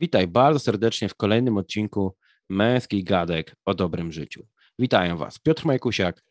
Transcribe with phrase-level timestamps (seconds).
[0.00, 2.16] Witaj bardzo serdecznie w kolejnym odcinku
[2.48, 4.46] Męskich Gadek o dobrym życiu.
[4.78, 6.22] Witają Was Piotr Majkusiak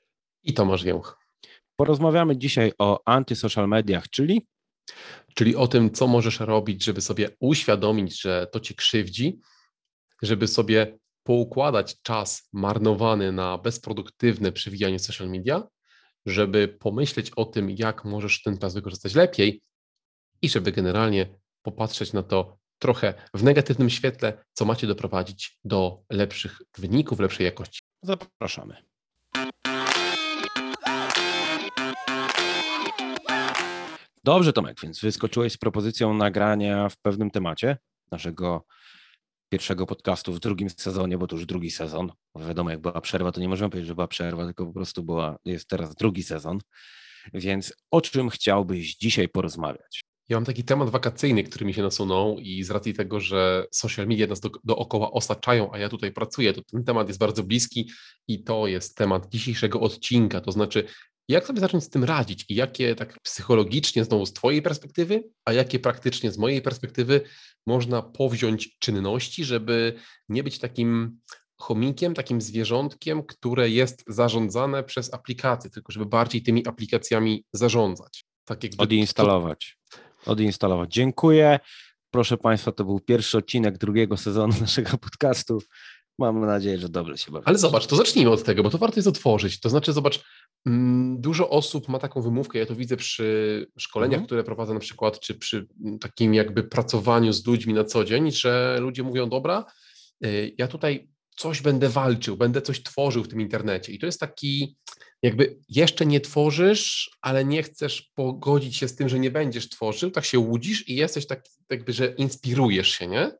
[0.43, 1.17] i Tomasz Więch.
[1.75, 4.47] Porozmawiamy dzisiaj o antysocial mediach, czyli
[5.35, 9.39] czyli o tym, co możesz robić, żeby sobie uświadomić, że to cię krzywdzi,
[10.21, 15.63] żeby sobie poukładać czas marnowany na bezproduktywne przewijanie social media,
[16.25, 19.61] żeby pomyśleć o tym, jak możesz ten czas wykorzystać lepiej
[20.41, 26.61] i żeby generalnie popatrzeć na to trochę w negatywnym świetle, co macie doprowadzić do lepszych
[26.77, 27.81] wyników, lepszej jakości.
[28.01, 28.75] Zapraszamy.
[34.23, 37.77] Dobrze, Tomek, więc wyskoczyłeś z propozycją nagrania w pewnym temacie
[38.11, 38.65] naszego
[39.49, 42.11] pierwszego podcastu w drugim sezonie, bo to już drugi sezon.
[42.35, 45.37] Wiadomo, jak była przerwa, to nie możemy powiedzieć, że była przerwa, tylko po prostu była,
[45.45, 46.59] jest teraz drugi sezon.
[47.33, 50.08] Więc o czym chciałbyś dzisiaj porozmawiać?
[50.29, 54.07] Ja mam taki temat wakacyjny, który mi się nasunął i z racji tego, że social
[54.07, 57.91] media nas do, dookoła osaczają, a ja tutaj pracuję, to ten temat jest bardzo bliski
[58.27, 60.83] i to jest temat dzisiejszego odcinka, to znaczy
[61.29, 65.53] jak sobie zacząć z tym radzić i jakie tak psychologicznie znowu z Twojej perspektywy, a
[65.53, 67.21] jakie praktycznie z mojej perspektywy
[67.67, 69.93] można powziąć czynności, żeby
[70.29, 71.19] nie być takim
[71.57, 78.25] chomikiem, takim zwierzątkiem, które jest zarządzane przez aplikacje, tylko żeby bardziej tymi aplikacjami zarządzać.
[78.45, 79.78] Tak jakby Odinstalować.
[80.25, 80.93] Odinstalować.
[80.93, 81.59] Dziękuję.
[82.11, 85.59] Proszę Państwa, to był pierwszy odcinek drugiego sezonu naszego podcastu.
[86.19, 87.45] Mam nadzieję, że dobrze się bawi.
[87.45, 89.59] Ale zobacz, to zacznijmy od tego, bo to warto jest otworzyć.
[89.59, 90.23] To znaczy, zobacz,
[90.65, 94.25] mm, dużo osób ma taką wymówkę, ja to widzę przy szkoleniach, mhm.
[94.25, 98.31] które prowadzę na przykład, czy przy mm, takim jakby pracowaniu z ludźmi na co dzień,
[98.31, 99.65] że ludzie mówią, dobra,
[100.25, 103.93] y, ja tutaj coś będę walczył, będę coś tworzył w tym internecie.
[103.93, 104.77] I to jest taki,
[105.21, 110.11] jakby jeszcze nie tworzysz, ale nie chcesz pogodzić się z tym, że nie będziesz tworzył,
[110.11, 113.31] tak się łudzisz i jesteś tak, jakby, że inspirujesz się, nie?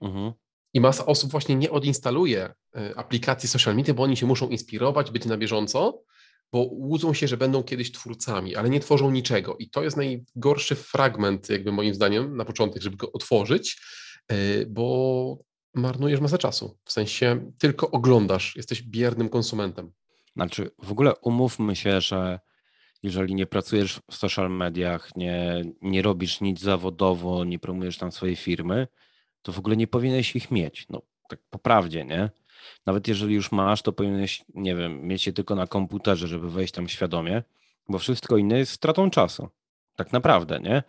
[0.00, 0.32] Mhm.
[0.74, 5.10] I masa osób właśnie nie odinstaluje y, aplikacji social media, bo oni się muszą inspirować,
[5.10, 6.02] być na bieżąco,
[6.52, 9.56] bo łudzą się, że będą kiedyś twórcami, ale nie tworzą niczego.
[9.58, 13.80] I to jest najgorszy fragment, jakby moim zdaniem, na początek, żeby go otworzyć,
[14.32, 15.38] y, bo
[15.74, 16.78] marnujesz masę czasu.
[16.84, 19.92] W sensie tylko oglądasz, jesteś biernym konsumentem.
[20.40, 22.40] Znaczy, w ogóle umówmy się, że
[23.02, 28.36] jeżeli nie pracujesz w social mediach, nie, nie robisz nic zawodowo, nie promujesz tam swojej
[28.36, 28.86] firmy,
[29.42, 30.86] to w ogóle nie powinieneś ich mieć.
[30.90, 32.30] No, tak po prawdzie, nie?
[32.86, 36.74] Nawet jeżeli już masz, to powinieneś, nie wiem, mieć je tylko na komputerze, żeby wejść
[36.74, 37.42] tam świadomie,
[37.88, 39.48] bo wszystko inne jest stratą czasu.
[39.96, 40.82] Tak naprawdę, nie?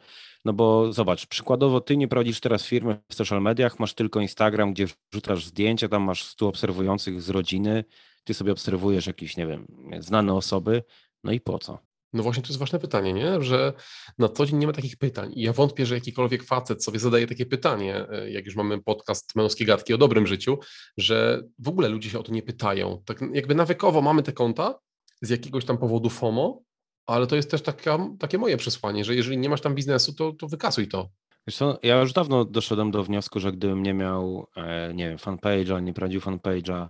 [0.45, 4.73] No bo zobacz, przykładowo ty nie prowadzisz teraz firmy w social mediach, masz tylko Instagram,
[4.73, 7.83] gdzie wrzucasz zdjęcia, tam masz 100 obserwujących z rodziny,
[8.23, 9.67] ty sobie obserwujesz jakieś, nie wiem,
[9.99, 10.83] znane osoby,
[11.23, 11.79] no i po co?
[12.13, 13.41] No właśnie to jest ważne pytanie, nie?
[13.41, 13.73] że
[14.17, 15.31] na co dzień nie ma takich pytań.
[15.35, 19.35] I ja wątpię, że jakikolwiek facet sobie zadaje takie pytanie, e, jak już mamy podcast
[19.35, 20.57] Męskie Gadki o dobrym życiu,
[20.97, 23.01] że w ogóle ludzie się o to nie pytają.
[23.05, 24.79] Tak jakby nawykowo mamy te konta
[25.21, 26.61] z jakiegoś tam powodu FOMO,
[27.05, 30.31] ale to jest też taka, takie moje przesłanie, że jeżeli nie masz tam biznesu, to,
[30.31, 31.09] to wykasuj to.
[31.51, 35.83] Co, ja już dawno doszedłem do wniosku, że gdybym nie miał, e, nie wiem, fanpage'a,
[35.83, 36.87] nie prowadził fanpage'a,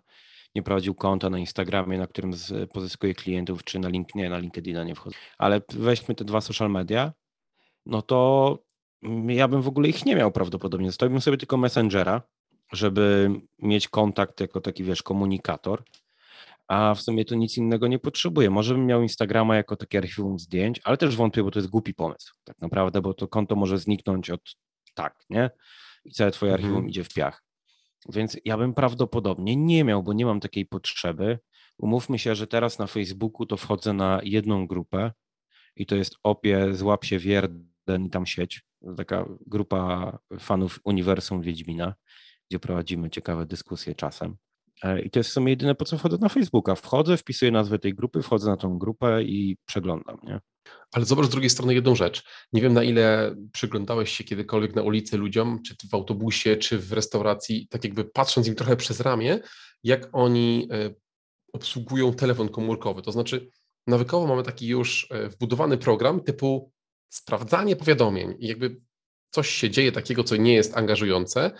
[0.55, 2.31] nie prowadził konta na Instagramie, na którym
[2.73, 5.15] pozyskuję klientów, czy na, link, nie, na LinkedIna nie wchodzę.
[5.37, 7.13] Ale weźmy te dwa social media,
[7.85, 8.59] no to
[9.27, 10.87] ja bym w ogóle ich nie miał prawdopodobnie.
[10.87, 12.21] Zostawiłbym sobie tylko Messengera,
[12.71, 13.29] żeby
[13.59, 15.83] mieć kontakt jako taki, wiesz, komunikator,
[16.67, 18.49] a w sumie to nic innego nie potrzebuję.
[18.49, 21.93] Może bym miał Instagrama jako takie archiwum zdjęć, ale też wątpię, bo to jest głupi
[21.93, 24.41] pomysł tak naprawdę, bo to konto może zniknąć od
[24.93, 25.49] tak, nie?
[26.05, 26.89] I całe twoje archiwum mhm.
[26.89, 27.43] idzie w piach.
[28.09, 31.39] Więc ja bym prawdopodobnie nie miał, bo nie mam takiej potrzeby.
[31.77, 35.11] Umówmy się, że teraz na Facebooku to wchodzę na jedną grupę
[35.75, 38.61] i to jest opie, złap się wierden i tam sieć.
[38.97, 41.95] Taka grupa fanów Uniwersum Wiedźmina,
[42.49, 44.37] gdzie prowadzimy ciekawe dyskusje czasem.
[44.83, 46.75] E, I to jest w sumie jedyne, po co wchodzę na Facebooka.
[46.75, 50.39] Wchodzę, wpisuję nazwę tej grupy, wchodzę na tą grupę i przeglądam, nie?
[50.91, 52.23] Ale zobacz z drugiej strony jedną rzecz.
[52.53, 56.93] Nie wiem, na ile przyglądałeś się kiedykolwiek na ulicy ludziom, czy w autobusie, czy w
[56.93, 59.39] restauracji, tak jakby patrząc im trochę przez ramię,
[59.83, 60.93] jak oni e,
[61.53, 63.01] obsługują telefon komórkowy.
[63.01, 63.49] To znaczy,
[63.87, 66.71] nawykowo mamy taki już e, wbudowany program typu
[67.09, 68.81] sprawdzanie powiadomień i jakby
[69.31, 71.51] coś się dzieje takiego, co nie jest angażujące.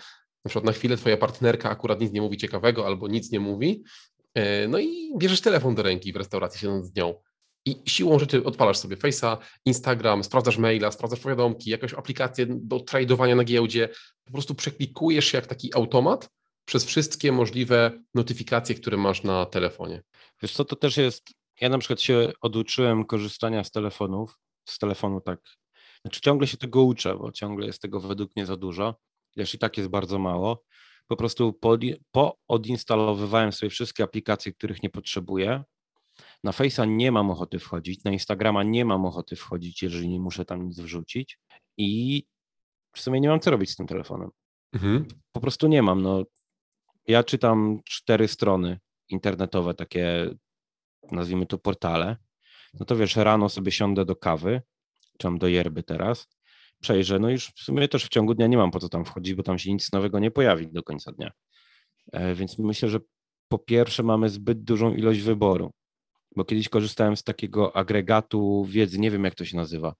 [0.44, 3.84] Na przykład na chwilę twoja partnerka akurat nic nie mówi ciekawego albo nic nie mówi,
[4.34, 7.14] e, no i bierzesz telefon do ręki w restauracji siedząc z nią.
[7.66, 13.36] I siłą rzeczy odpalasz sobie Face'a, Instagram, sprawdzasz maila, sprawdzasz powiadomki, jakąś aplikację do tradowania
[13.36, 13.88] na giełdzie.
[14.24, 16.28] Po prostu przeklikujesz się jak taki automat
[16.64, 20.02] przez wszystkie możliwe notyfikacje, które masz na telefonie.
[20.42, 21.30] Wiesz co, to też jest,
[21.60, 25.40] ja na przykład się oduczyłem korzystania z telefonów, z telefonu tak,
[26.02, 28.94] znaczy ciągle się tego uczę, bo ciągle jest tego według mnie za dużo,
[29.36, 30.64] wiesz, i tak jest bardzo mało.
[31.06, 31.58] Po prostu
[32.46, 35.64] poodinstalowywałem sobie wszystkie aplikacje, których nie potrzebuję.
[36.44, 40.44] Na Face'a nie mam ochoty wchodzić, na Instagrama nie mam ochoty wchodzić, jeżeli nie muszę
[40.44, 41.38] tam nic wrzucić.
[41.76, 42.22] I
[42.96, 44.30] w sumie nie mam co robić z tym telefonem.
[44.72, 45.08] Mhm.
[45.32, 46.02] Po prostu nie mam.
[46.02, 46.24] No,
[47.08, 50.30] ja czytam cztery strony internetowe, takie
[51.12, 52.16] nazwijmy to portale.
[52.74, 54.62] No to wiesz, rano sobie siądę do kawy,
[55.18, 56.28] czy do yerby teraz,
[56.82, 59.34] przejrzę, no już w sumie też w ciągu dnia nie mam po co tam wchodzić,
[59.34, 61.32] bo tam się nic nowego nie pojawi do końca dnia.
[62.12, 62.98] E, więc myślę, że
[63.48, 65.72] po pierwsze mamy zbyt dużą ilość wyboru,
[66.36, 69.94] bo kiedyś korzystałem z takiego agregatu wiedzy, nie wiem jak to się nazywa,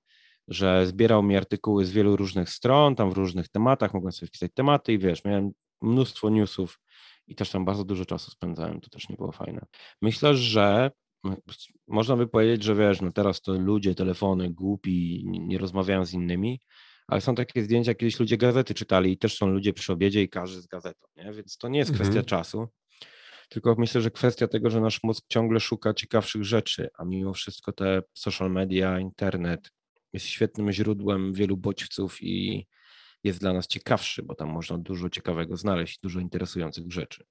[0.48, 4.50] że zbierał mi artykuły z wielu różnych stron, tam w różnych tematach, mogłem sobie wpisać
[4.54, 5.50] tematy i wiesz, miałem
[5.82, 6.80] mnóstwo newsów
[7.26, 9.66] i też tam bardzo dużo czasu spędzałem, to też nie było fajne.
[10.02, 10.90] Myślę, że
[11.88, 16.60] można by powiedzieć, że wiesz, no teraz to ludzie, telefony, głupi, nie rozmawiają z innymi,
[17.06, 20.28] ale są takie zdjęcia, kiedyś ludzie gazety czytali i też są ludzie przy obiedzie i
[20.28, 21.32] każdy z gazetą, nie?
[21.32, 22.24] więc to nie jest kwestia mhm.
[22.24, 22.68] czasu,
[23.48, 27.72] tylko myślę, że kwestia tego, że nasz mózg ciągle szuka ciekawszych rzeczy, a mimo wszystko
[27.72, 29.70] te social media, internet
[30.12, 32.66] jest świetnym źródłem wielu bodźców i
[33.24, 37.24] jest dla nas ciekawszy, bo tam można dużo ciekawego znaleźć, dużo interesujących rzeczy.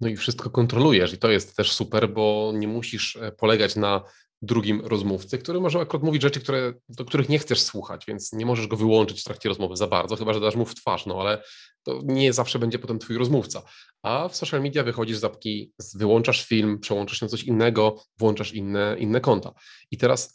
[0.00, 4.02] No i wszystko kontrolujesz i to jest też super, bo nie musisz e, polegać na
[4.42, 8.46] drugim rozmówcy, który może akurat mówić rzeczy, które, do których nie chcesz słuchać, więc nie
[8.46, 11.20] możesz go wyłączyć w trakcie rozmowy za bardzo, chyba że dasz mu w twarz, no
[11.20, 11.42] ale
[11.82, 13.62] to nie zawsze będzie potem twój rozmówca.
[14.02, 18.96] A w social media wychodzisz z apki, wyłączasz film, przełączasz na coś innego, włączasz inne,
[18.98, 19.52] inne konta.
[19.90, 20.34] I teraz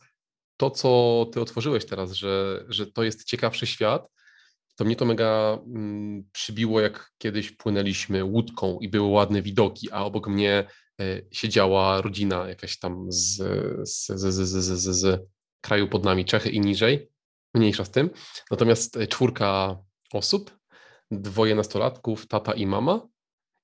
[0.57, 4.07] to, co ty otworzyłeś teraz, że, że to jest ciekawszy świat,
[4.75, 10.03] to mnie to mega mm, przybiło, jak kiedyś płynęliśmy łódką i były ładne widoki, a
[10.03, 10.67] obok mnie
[11.01, 13.37] e, siedziała rodzina jakaś tam z,
[13.89, 15.27] z, z, z, z, z,
[15.61, 17.09] kraju pod nami, Czechy i niżej,
[17.53, 18.09] mniejsza z tym.
[18.51, 19.77] Natomiast e, czwórka
[20.13, 20.57] osób,
[21.11, 23.07] dwoje nastolatków, tata i mama,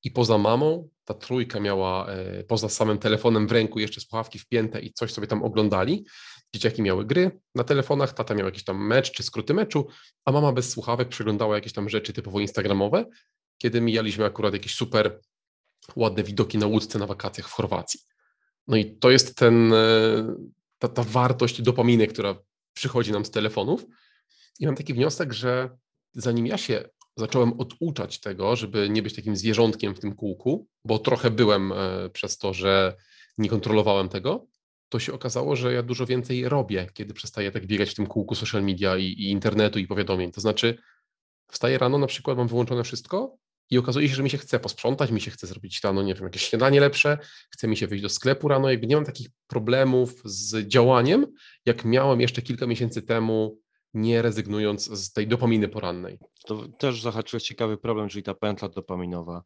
[0.03, 4.81] i poza mamą ta trójka miała, e, poza samym telefonem w ręku, jeszcze słuchawki wpięte
[4.81, 6.05] i coś sobie tam oglądali.
[6.53, 9.87] Dzieciaki miały gry na telefonach, tata miał jakiś tam mecz czy skróty meczu,
[10.25, 13.05] a mama bez słuchawek przeglądała jakieś tam rzeczy typowo instagramowe,
[13.57, 15.19] kiedy mijaliśmy akurat jakieś super
[15.95, 17.99] ładne widoki na łódce na wakacjach w Chorwacji.
[18.67, 20.35] No i to jest ten, e,
[20.79, 22.35] ta, ta wartość dopaminy, która
[22.73, 23.85] przychodzi nam z telefonów.
[24.59, 25.69] I mam taki wniosek, że
[26.13, 26.89] zanim ja się
[27.21, 32.09] zacząłem oduczać tego, żeby nie być takim zwierzątkiem w tym kółku, bo trochę byłem e,
[32.09, 32.95] przez to, że
[33.37, 34.47] nie kontrolowałem tego,
[34.89, 38.35] to się okazało, że ja dużo więcej robię, kiedy przestaję tak biegać w tym kółku
[38.35, 40.31] social media i, i internetu i powiadomień.
[40.31, 40.77] To znaczy,
[41.51, 43.37] wstaję rano, na przykład mam wyłączone wszystko
[43.69, 46.23] i okazuje się, że mi się chce posprzątać, mi się chce zrobić rano, nie wiem,
[46.23, 47.17] jakieś śniadanie lepsze,
[47.49, 51.27] chce mi się wyjść do sklepu rano, jakby nie mam takich problemów z działaniem,
[51.65, 53.59] jak miałem jeszcze kilka miesięcy temu,
[53.93, 56.19] nie rezygnując z tej dopaminy porannej.
[56.45, 59.43] To też zahaczyłeś ciekawy problem, czyli ta pętla dopaminowa,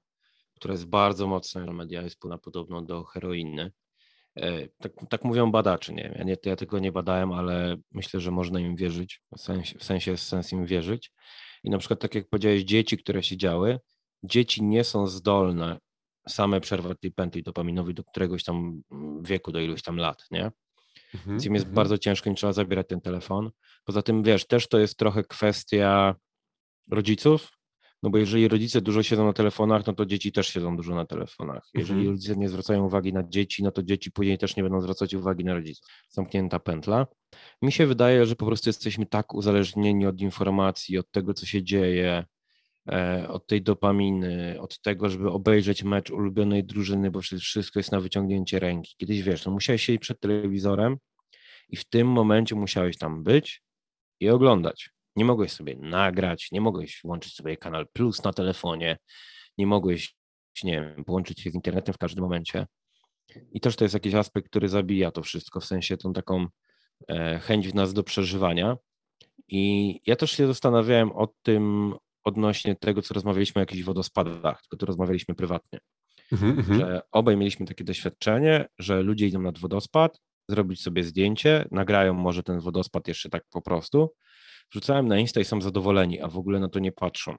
[0.55, 3.71] która jest bardzo mocna, media jest podobno do heroiny.
[4.35, 6.15] E, tak, tak mówią badacze, nie?
[6.17, 9.83] Ja, nie, ja tego nie badałem, ale myślę, że można im wierzyć, w sensie, w
[9.83, 11.11] sensie jest sens im wierzyć.
[11.63, 13.79] I na przykład, tak jak powiedziałeś, dzieci, które siedziały,
[14.23, 15.79] dzieci nie są zdolne
[16.29, 18.81] same przerwać tej pętli dopaminowej do któregoś tam
[19.21, 20.51] wieku, do iluś tam lat, nie?
[21.13, 21.75] Mhm, Więc im jest mhm.
[21.75, 23.51] bardzo ciężko, im trzeba zabierać ten telefon.
[23.85, 26.15] Poza tym, wiesz, też to jest trochę kwestia
[26.91, 27.51] rodziców,
[28.05, 31.05] no bo jeżeli rodzice dużo siedzą na telefonach, no to dzieci też siedzą dużo na
[31.05, 31.69] telefonach.
[31.73, 32.15] Jeżeli mhm.
[32.15, 35.45] rodzice nie zwracają uwagi na dzieci, no to dzieci później też nie będą zwracać uwagi
[35.45, 35.87] na rodziców.
[36.09, 37.07] Zamknięta pętla.
[37.61, 41.63] Mi się wydaje, że po prostu jesteśmy tak uzależnieni od informacji, od tego, co się
[41.63, 42.25] dzieje,
[42.91, 47.99] e, od tej dopaminy, od tego, żeby obejrzeć mecz ulubionej drużyny, bo wszystko jest na
[47.99, 48.95] wyciągnięcie ręki.
[48.97, 50.97] Kiedyś wiesz, no musiałeś siedzieć przed telewizorem
[51.69, 53.63] i w tym momencie musiałeś tam być
[54.19, 54.94] i oglądać.
[55.15, 58.97] Nie mogłeś sobie nagrać, nie mogłeś włączyć sobie kanal Plus na telefonie,
[59.57, 60.15] nie mogłeś,
[60.63, 62.67] nie wiem, połączyć się z internetem w każdym momencie.
[63.51, 66.47] I też to jest jakiś aspekt, który zabija to wszystko, w sensie tą taką
[67.09, 68.77] e, chęć w nas do przeżywania.
[69.47, 71.93] I ja też się zastanawiałem o tym
[72.23, 75.79] odnośnie tego, co rozmawialiśmy o jakichś wodospadach, tylko tu rozmawialiśmy prywatnie.
[76.31, 76.79] Mm -hmm.
[76.79, 82.43] Że obaj mieliśmy takie doświadczenie, że ludzie idą nad wodospad, zrobić sobie zdjęcie, nagrają może
[82.43, 84.13] ten wodospad jeszcze tak po prostu,
[84.71, 87.35] wrzucałem na Insta i są zadowoleni, a w ogóle na to nie patrzą.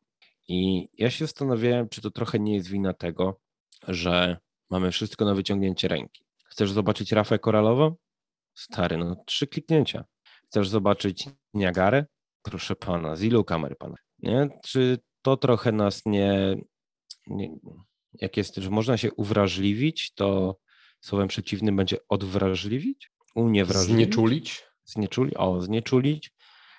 [0.48, 3.40] I ja się zastanawiałem, czy to trochę nie jest wina tego,
[3.88, 4.38] że
[4.70, 6.24] mamy wszystko na wyciągnięcie ręki.
[6.44, 7.94] Chcesz zobaczyć rafę koralową?
[8.54, 10.04] Stary, no trzy kliknięcia.
[10.46, 12.06] Chcesz zobaczyć Niagarę?
[12.42, 13.96] Proszę pana, z ilu kamer pana?
[14.18, 14.48] Nie?
[14.64, 16.56] Czy to trochę nas nie,
[17.26, 17.56] nie
[18.20, 20.58] jak jest, że można się uwrażliwić, to
[21.00, 23.10] słowem przeciwnym będzie odwrażliwić?
[23.34, 23.96] Uniewrażliwić?
[23.96, 24.62] Znieczulić?
[24.84, 26.35] Znieczuli, o, znieczulić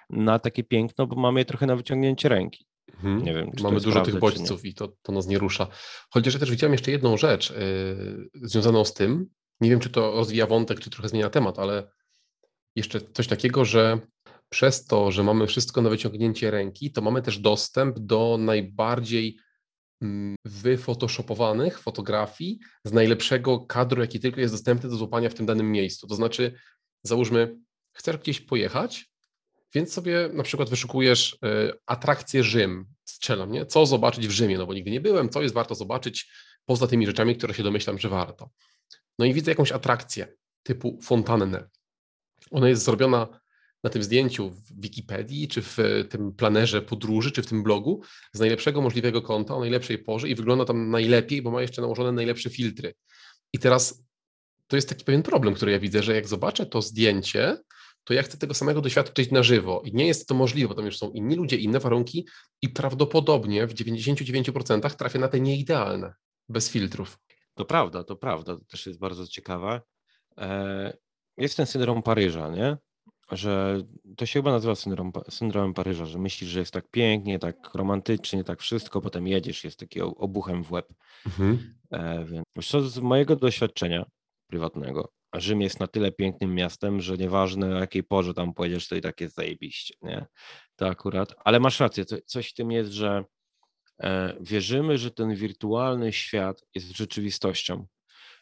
[0.09, 2.65] na takie piękno, bo mamy je trochę na wyciągnięcie ręki.
[2.93, 3.23] Mhm.
[3.23, 5.67] Nie wiem, Mamy dużo prawda, tych bodźców i to, to nas nie rusza.
[6.09, 9.25] Chociaż ja też widziałem jeszcze jedną rzecz yy, związaną z tym.
[9.61, 11.91] Nie wiem, czy to rozwija wątek, czy trochę zmienia temat, ale
[12.75, 13.99] jeszcze coś takiego, że
[14.49, 19.37] przez to, że mamy wszystko na wyciągnięcie ręki, to mamy też dostęp do najbardziej
[20.01, 25.71] mm, wyfotoshopowanych fotografii z najlepszego kadru, jaki tylko jest dostępny do złapania w tym danym
[25.71, 26.07] miejscu.
[26.07, 26.53] To znaczy,
[27.03, 27.57] załóżmy,
[27.93, 29.11] chcesz gdzieś pojechać,
[29.73, 31.37] więc sobie na przykład wyszukujesz y,
[31.85, 33.65] atrakcję Rzym, strzelam, nie?
[33.65, 36.31] Co zobaczyć w Rzymie, no bo nigdy nie byłem, co jest warto zobaczyć
[36.65, 38.49] poza tymi rzeczami, które się domyślam, że warto.
[39.19, 40.27] No i widzę jakąś atrakcję
[40.63, 41.69] typu fontannę.
[42.51, 43.39] Ona jest zrobiona
[43.83, 45.77] na tym zdjęciu w Wikipedii, czy w
[46.09, 48.01] tym planerze podróży, czy w tym blogu
[48.33, 52.11] z najlepszego możliwego kąta, o najlepszej porze i wygląda tam najlepiej, bo ma jeszcze nałożone
[52.11, 52.93] najlepsze filtry.
[53.53, 54.03] I teraz
[54.67, 57.57] to jest taki pewien problem, który ja widzę, że jak zobaczę to zdjęcie,
[58.07, 60.85] to ja chcę tego samego doświadczyć na żywo i nie jest to możliwe, bo tam
[60.85, 62.27] już są inni ludzie, inne warunki
[62.61, 66.13] i prawdopodobnie w 99% trafię na te nieidealne,
[66.49, 67.19] bez filtrów.
[67.55, 69.81] To prawda, to prawda, to też jest bardzo ciekawe.
[70.37, 70.97] E,
[71.37, 72.77] jest ten syndrom Paryża, nie?
[73.31, 73.81] Że
[74.17, 78.43] to się chyba nazywa syndrom, syndromem Paryża, że myślisz, że jest tak pięknie, tak romantycznie,
[78.43, 80.93] tak wszystko, potem jedziesz, jest taki obuchem w łeb.
[81.25, 81.75] Mhm.
[81.91, 84.05] E, więc co z mojego doświadczenia
[84.47, 88.95] prywatnego, Rzym jest na tyle pięknym miastem, że nieważne o jakiej porze tam pojedziesz, to
[88.95, 90.25] i tak jest zajebiście, nie?
[90.75, 93.23] To akurat, ale masz rację, coś w tym jest, że
[94.03, 97.87] e, wierzymy, że ten wirtualny świat jest rzeczywistością.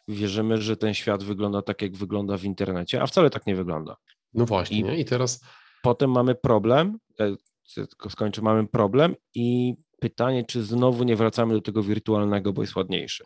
[0.08, 3.96] Wierzymy, że ten świat wygląda tak, jak wygląda w internecie, a wcale tak nie wygląda.
[4.34, 5.00] No właśnie, I?
[5.00, 5.44] I teraz...
[5.82, 7.36] Potem mamy problem, e,
[7.74, 12.76] tylko skończę, mamy problem i pytanie, czy znowu nie wracamy do tego wirtualnego, bo jest
[12.76, 13.24] ładniejszy.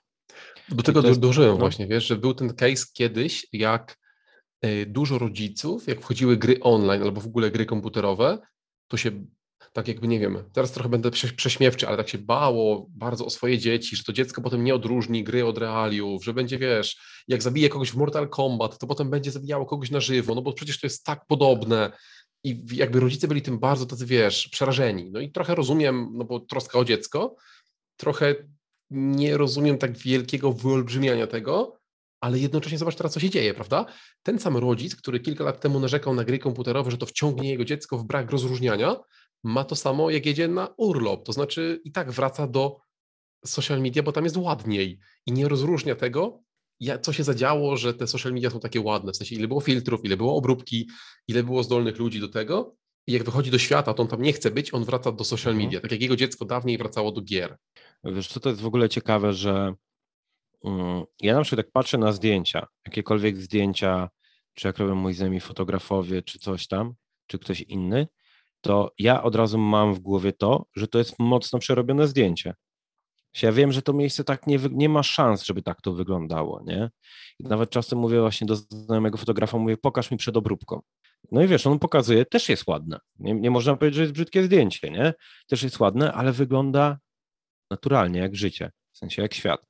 [0.69, 1.57] Do tego jest, dążyłem no.
[1.57, 3.99] właśnie, wiesz, że był ten case kiedyś, jak
[4.63, 8.39] e, dużo rodziców, jak wchodziły gry online albo w ogóle gry komputerowe,
[8.89, 9.11] to się
[9.73, 13.59] tak jakby, nie wiem, teraz trochę będę prześmiewczy, ale tak się bało bardzo o swoje
[13.59, 16.97] dzieci, że to dziecko potem nie odróżni gry od realiów, że będzie, wiesz,
[17.29, 20.53] jak zabije kogoś w Mortal Kombat, to potem będzie zabijało kogoś na żywo, no bo
[20.53, 21.93] przecież to jest tak podobne
[22.45, 25.11] i jakby rodzice byli tym bardzo tacy, wiesz, przerażeni.
[25.11, 27.37] No i trochę rozumiem, no bo troska o dziecko,
[27.97, 28.35] trochę
[28.91, 31.81] nie rozumiem tak wielkiego wyolbrzymiania tego,
[32.21, 33.87] ale jednocześnie zobacz teraz, co się dzieje, prawda?
[34.23, 37.65] Ten sam rodzic, który kilka lat temu narzekał na gry komputerowe, że to wciągnie jego
[37.65, 38.97] dziecko w brak rozróżniania,
[39.45, 41.27] ma to samo, jak jedzie na urlop.
[41.27, 42.81] To znaczy i tak wraca do
[43.45, 46.43] social media, bo tam jest ładniej i nie rozróżnia tego,
[47.03, 49.13] co się zadziało, że te social media są takie ładne.
[49.13, 50.89] W sensie, ile było filtrów, ile było obróbki,
[51.29, 52.77] ile było zdolnych ludzi do tego.
[53.07, 55.53] I jak wychodzi do świata, to on tam nie chce być, on wraca do social
[55.53, 55.67] mhm.
[55.67, 55.81] media.
[55.81, 57.57] Tak jak jego dziecko dawniej wracało do gier.
[58.05, 59.75] Wiesz, co to jest w ogóle ciekawe, że
[60.63, 64.09] um, ja na przykład jak patrzę na zdjęcia, jakiekolwiek zdjęcia,
[64.55, 66.95] czy jak robią moi znajomi fotografowie, czy coś tam,
[67.27, 68.07] czy ktoś inny,
[68.61, 72.55] to ja od razu mam w głowie to, że to jest mocno przerobione zdjęcie.
[73.43, 76.91] Ja wiem, że to miejsce tak nie, nie ma szans, żeby tak to wyglądało, nie?
[77.39, 80.81] I nawet czasem mówię właśnie do znajomego fotografa, mówię, pokaż mi przed obróbką.
[81.33, 82.99] No i wiesz, on pokazuje, też jest ładne.
[83.19, 85.15] Nie, nie można powiedzieć, że jest brzydkie zdjęcie, nie?
[85.47, 86.99] Też jest ładne, ale wygląda
[87.71, 89.67] naturalnie, jak życie, w sensie jak świat.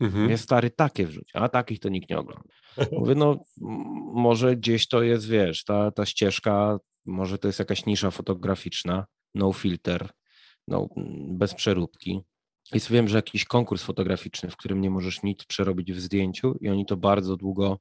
[0.00, 0.30] Mhm.
[0.30, 2.48] Jest stary takie wrzuć, a takich to nikt nie ogląda.
[2.98, 3.44] Mówię, no
[4.14, 9.52] może gdzieś to jest, wiesz, ta, ta ścieżka, może to jest jakaś nisza fotograficzna, no
[9.52, 10.08] filter,
[10.68, 10.88] no,
[11.28, 12.20] bez przeróbki.
[12.74, 16.68] I wiem, że jakiś konkurs fotograficzny, w którym nie możesz nic przerobić w zdjęciu i
[16.68, 17.78] oni to bardzo długo,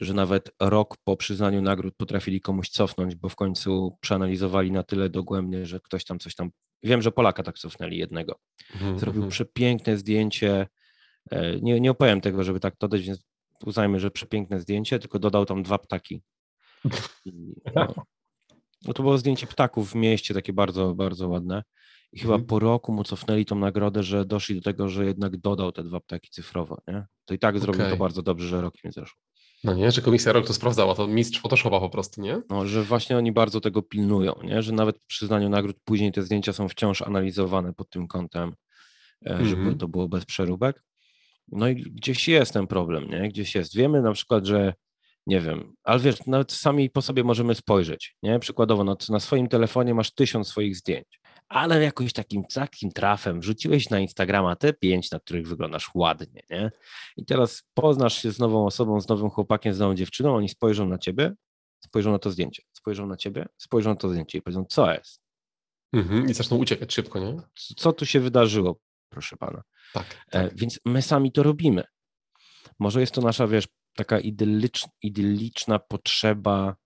[0.00, 5.10] że nawet rok po przyznaniu nagród potrafili komuś cofnąć, bo w końcu przeanalizowali na tyle
[5.10, 6.50] dogłębnie, że ktoś tam coś tam
[6.82, 8.38] Wiem, że Polaka tak cofnęli jednego.
[8.74, 9.30] Mhm, Zrobił mhm.
[9.30, 10.66] przepiękne zdjęcie.
[11.30, 13.24] E, nie, nie opowiem tego, żeby tak dodać, więc
[13.64, 16.22] uznajmy, że przepiękne zdjęcie, tylko dodał tam dwa ptaki.
[17.74, 17.94] No.
[18.86, 21.62] no to było zdjęcie ptaków w mieście, takie bardzo, bardzo ładne.
[22.12, 22.46] I chyba mhm.
[22.46, 26.00] po roku mu cofnęli tą nagrodę, że doszli do tego, że jednak dodał te dwa
[26.00, 26.78] ptaki cyfrowo.
[26.88, 27.06] Nie?
[27.24, 27.92] To i tak zrobił okay.
[27.92, 29.20] to bardzo dobrze, że rok mi zeszło.
[29.64, 32.42] No nie, że komisja rok to sprawdzała, to mistrz Photoshopa po prostu, nie?
[32.50, 34.62] No, że właśnie oni bardzo tego pilnują, nie?
[34.62, 38.54] Że nawet przy przyznaniu nagród później te zdjęcia są wciąż analizowane pod tym kątem,
[39.24, 39.46] mm -hmm.
[39.46, 39.78] żeby mhm.
[39.78, 40.82] to było bez przeróbek.
[41.48, 43.28] No i gdzieś jest ten problem, nie?
[43.28, 43.76] Gdzieś jest.
[43.76, 44.74] Wiemy na przykład, że
[45.26, 48.38] nie wiem, ale wiesz, nawet sami po sobie możemy spojrzeć, nie?
[48.38, 51.21] Przykładowo, no, na swoim telefonie masz tysiąc swoich zdjęć
[51.52, 56.70] ale jakoś takim, takim trafem wrzuciłeś na Instagrama te pięć, na których wyglądasz ładnie, nie?
[57.16, 60.88] I teraz poznasz się z nową osobą, z nowym chłopakiem, z nową dziewczyną, oni spojrzą
[60.88, 61.32] na ciebie,
[61.84, 65.22] spojrzą na to zdjęcie, spojrzą na ciebie, spojrzą na to zdjęcie i powiedzą, co jest?
[65.92, 67.36] Mhm, I zaczną uciekać szybko, nie?
[67.76, 69.62] Co tu się wydarzyło, proszę pana?
[69.92, 70.58] Tak, e, tak.
[70.58, 71.84] więc my sami to robimy.
[72.78, 76.76] Może jest to nasza, wiesz, taka idyllicz, idylliczna potrzeba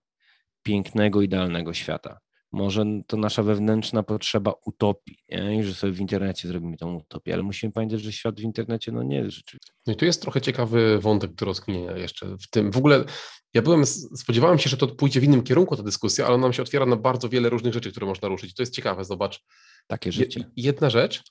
[0.63, 2.19] pięknego, idealnego świata
[2.57, 5.59] może to nasza wewnętrzna potrzeba utopii, nie?
[5.59, 8.93] I że sobie w internecie zrobimy tą utopię, ale musimy pamiętać, że świat w internecie
[8.93, 9.73] no nie jest rzeczywiście.
[9.87, 12.73] No i tu jest trochę ciekawy wątek do rozkminienia jeszcze w tym.
[12.73, 13.05] W ogóle
[13.55, 16.53] ja byłem, spodziewałem się, że to pójdzie w innym kierunku ta dyskusja, ale ona nam
[16.53, 18.55] się otwiera na bardzo wiele różnych rzeczy, które można ruszyć.
[18.55, 19.45] To jest ciekawe, zobacz.
[19.87, 20.51] Takie życie.
[20.57, 21.23] Jedna rzecz,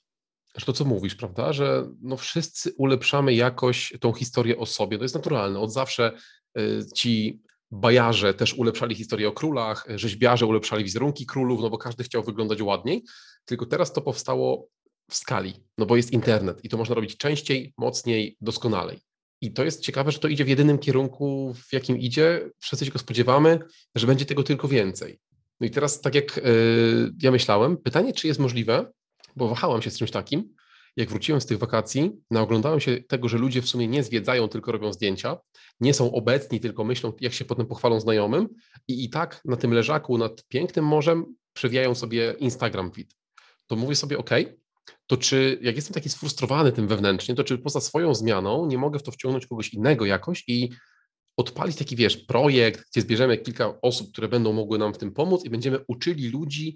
[0.57, 5.03] że to co mówisz, prawda, że no wszyscy ulepszamy jakoś tą historię o sobie, to
[5.03, 5.59] jest naturalne.
[5.59, 6.11] Od zawsze
[6.57, 7.41] y, ci
[7.75, 12.61] bajarze też ulepszali historię o królach, rzeźbiarze ulepszali wizerunki królów, no bo każdy chciał wyglądać
[12.61, 13.03] ładniej,
[13.45, 14.67] tylko teraz to powstało
[15.09, 18.99] w skali, no bo jest internet i to można robić częściej, mocniej, doskonalej.
[19.41, 22.49] I to jest ciekawe, że to idzie w jedynym kierunku, w jakim idzie.
[22.59, 23.59] Wszyscy się go spodziewamy,
[23.95, 25.19] że będzie tego tylko więcej.
[25.59, 28.91] No i teraz, tak jak yy, ja myślałem, pytanie, czy jest możliwe,
[29.35, 30.54] bo wahałam się z czymś takim,
[30.95, 34.71] jak wróciłem z tych wakacji, naoglądałem się tego, że ludzie w sumie nie zwiedzają, tylko
[34.71, 35.37] robią zdjęcia,
[35.79, 38.49] nie są obecni, tylko myślą, jak się potem pochwalą znajomym
[38.87, 43.15] i i tak na tym leżaku nad pięknym morzem przewijają sobie Instagram feed.
[43.67, 44.29] To mówię sobie, ok,
[45.07, 48.99] to czy jak jestem taki sfrustrowany tym wewnętrznie, to czy poza swoją zmianą nie mogę
[48.99, 50.69] w to wciągnąć kogoś innego jakoś i
[51.37, 55.45] odpalić taki, wiesz, projekt, gdzie zbierzemy kilka osób, które będą mogły nam w tym pomóc
[55.45, 56.75] i będziemy uczyli ludzi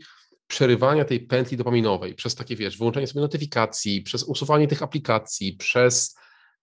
[0.49, 6.15] przerywania tej pętli dopaminowej przez takie, wiesz, wyłączenie sobie notyfikacji, przez usuwanie tych aplikacji, przez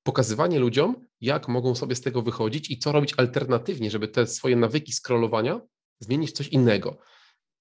[0.02, 4.56] pokazywanie ludziom, jak mogą sobie z tego wychodzić i co robić alternatywnie, żeby te swoje
[4.56, 5.60] nawyki scrollowania
[6.00, 6.98] zmienić w coś innego.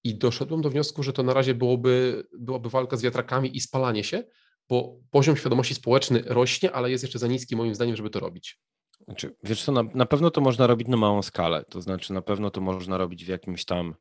[0.04, 4.04] I doszedłem do wniosku, że to na razie byłoby, byłaby walka z wiatrakami i spalanie
[4.04, 4.24] się,
[4.70, 8.60] bo poziom świadomości społeczny rośnie, ale jest jeszcze za niski moim zdaniem, żeby to robić.
[9.06, 12.22] Znaczy, wiesz co, na, na pewno to można robić na małą skalę, to znaczy na
[12.22, 13.96] pewno to można robić w jakimś tam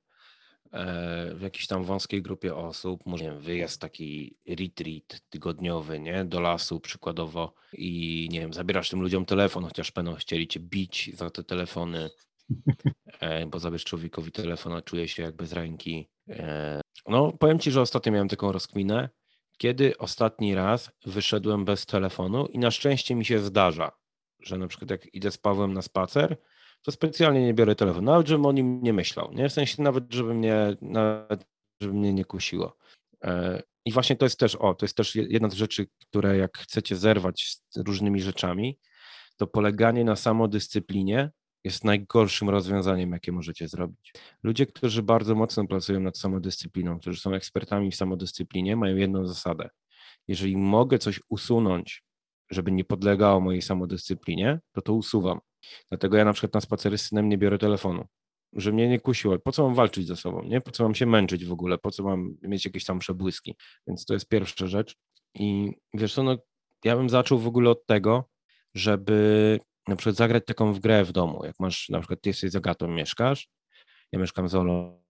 [1.34, 6.80] w jakiejś tam wąskiej grupie osób, może wiem, wyjazd taki retreat tygodniowy, nie, do lasu
[6.80, 11.44] przykładowo i nie wiem, zabierasz tym ludziom telefon, chociaż będą chcieli cię bić za te
[11.44, 12.10] telefony,
[13.20, 16.08] e, bo zabierz człowiekowi telefon, a czuje się jak bez ręki.
[16.28, 19.08] E, no, powiem ci, że ostatnio miałem taką rozkminę,
[19.58, 23.92] kiedy ostatni raz wyszedłem bez telefonu i na szczęście mi się zdarza,
[24.40, 26.36] że na przykład jak idę z Pawłem na spacer,
[26.84, 29.48] to specjalnie nie biorę telefonu, nawet żebym o nim nie myślał, nie?
[29.48, 31.46] W sensie nawet, żeby mnie, nawet,
[31.80, 32.76] żeby mnie nie kusiło.
[33.24, 36.58] E, I właśnie to jest też, o, to jest też jedna z rzeczy, które jak
[36.58, 38.78] chcecie zerwać z różnymi rzeczami,
[39.36, 41.30] to poleganie na samodyscyplinie
[41.64, 44.12] jest najgorszym rozwiązaniem, jakie możecie zrobić.
[44.42, 49.68] Ludzie, którzy bardzo mocno pracują nad samodyscypliną, którzy są ekspertami w samodyscyplinie, mają jedną zasadę.
[50.28, 52.04] Jeżeli mogę coś usunąć,
[52.50, 55.40] żeby nie podlegało mojej samodyscyplinie, to to usuwam.
[55.88, 58.04] Dlatego ja na przykład na spacery z synem nie biorę telefonu,
[58.52, 59.38] że mnie nie kusiło.
[59.38, 60.60] Po co mam walczyć ze sobą, nie?
[60.60, 61.78] Po co mam się męczyć w ogóle?
[61.78, 63.56] Po co mam mieć jakieś tam przebłyski?
[63.86, 64.96] Więc to jest pierwsza rzecz.
[65.34, 66.36] I wiesz co, no,
[66.84, 68.30] ja bym zaczął w ogóle od tego,
[68.74, 71.44] żeby na przykład zagrać taką w grę w domu.
[71.44, 73.48] Jak masz, na przykład ty jesteś z Agatą, mieszkasz,
[74.12, 75.04] ja mieszkam z Olą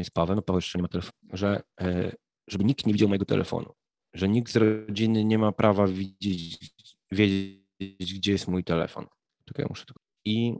[0.00, 2.12] i z Pawem, no Paweł jeszcze nie ma telefonu, że e,
[2.48, 3.72] żeby nikt nie widział mojego telefonu,
[4.14, 6.58] że nikt z rodziny nie ma prawa widzieć,
[7.12, 9.06] wiedzieć, gdzie jest mój telefon.
[9.50, 10.02] Czekaj, muszę tylko.
[10.24, 10.54] I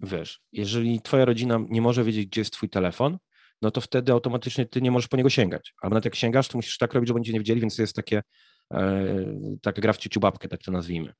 [0.00, 3.18] wiesz, jeżeli twoja rodzina nie może wiedzieć, gdzie jest twój telefon,
[3.62, 5.74] no to wtedy automatycznie ty nie możesz po niego sięgać.
[5.82, 7.96] Albo nawet jak sięgasz, to musisz tak robić, żeby oni nie widzieli, więc to jest
[7.96, 8.22] takie,
[8.74, 9.14] e,
[9.62, 11.12] taka gra w ciuciu babkę, tak to nazwijmy.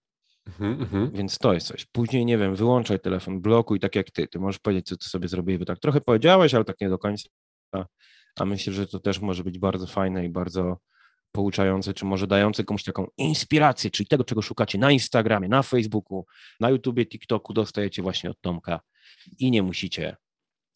[0.47, 1.11] Mhm, mhm.
[1.13, 1.87] Więc to jest coś.
[1.87, 4.29] Później, nie wiem, wyłączaj telefon, blokuj tak jak ty.
[4.29, 6.99] Ty możesz powiedzieć, co ty sobie zrobiłeś, bo tak trochę powiedziałeś, ale tak nie do
[6.99, 7.29] końca.
[8.41, 10.79] A myślę, że to też może być bardzo fajne i bardzo
[11.33, 16.27] pouczające, czy może dające komuś taką inspirację, czyli tego, czego szukacie na Instagramie, na Facebooku,
[16.61, 18.81] na YouTubie, TikToku, dostajecie właśnie od Tomka
[19.38, 20.16] i nie musicie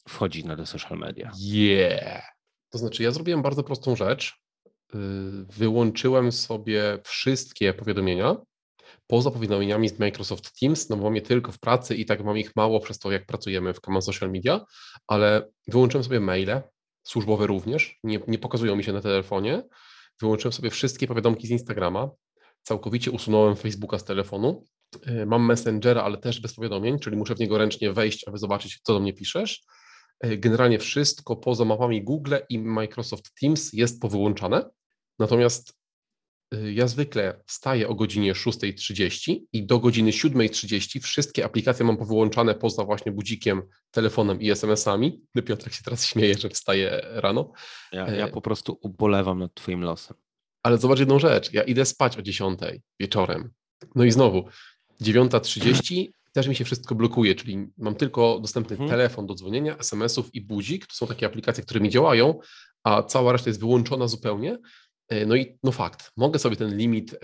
[0.09, 1.33] wchodzić na te social media.
[1.39, 2.23] Yeah!
[2.71, 4.35] To znaczy, ja zrobiłem bardzo prostą rzecz.
[4.95, 4.99] Y,
[5.49, 8.37] wyłączyłem sobie wszystkie powiadomienia
[9.07, 12.39] poza powiadomieniami z Microsoft Teams, no bo mam je tylko w pracy i tak mam
[12.39, 14.65] ich mało przez to, jak pracujemy w Command Social Media,
[15.07, 16.61] ale wyłączyłem sobie maile,
[17.03, 19.63] służbowe również, nie, nie pokazują mi się na telefonie,
[20.21, 22.11] Wyłączyłem sobie wszystkie powiadomki z Instagrama,
[22.63, 24.65] całkowicie usunąłem Facebooka z telefonu.
[25.07, 28.81] E, mam Messengera, ale też bez powiadomień, czyli muszę w niego ręcznie wejść, aby zobaczyć,
[28.83, 29.63] co do mnie piszesz.
[30.21, 34.71] E, generalnie wszystko poza mapami Google i Microsoft Teams jest powyłączane.
[35.19, 35.84] Natomiast
[36.73, 42.85] ja zwykle wstaję o godzinie 6.30 i do godziny 7.30 wszystkie aplikacje mam powyłączane poza
[42.85, 45.21] właśnie budzikiem, telefonem i SMS-ami.
[45.45, 47.53] Piotrek się teraz śmieje, że wstaje rano.
[47.93, 50.17] Ja, ja e, po prostu ubolewam nad twoim losem.
[50.63, 52.61] Ale zobacz jedną rzecz, ja idę spać o 10
[53.01, 53.51] wieczorem.
[53.95, 54.49] No i znowu,
[55.03, 58.91] 9.30 też mi się wszystko blokuje, czyli mam tylko dostępny hmm.
[58.91, 60.87] telefon do dzwonienia, SMS-ów i budzik.
[60.87, 62.39] To są takie aplikacje, które mi działają,
[62.85, 64.59] a cała reszta jest wyłączona zupełnie.
[65.09, 67.19] E, no i no fakt, mogę sobie ten limit e,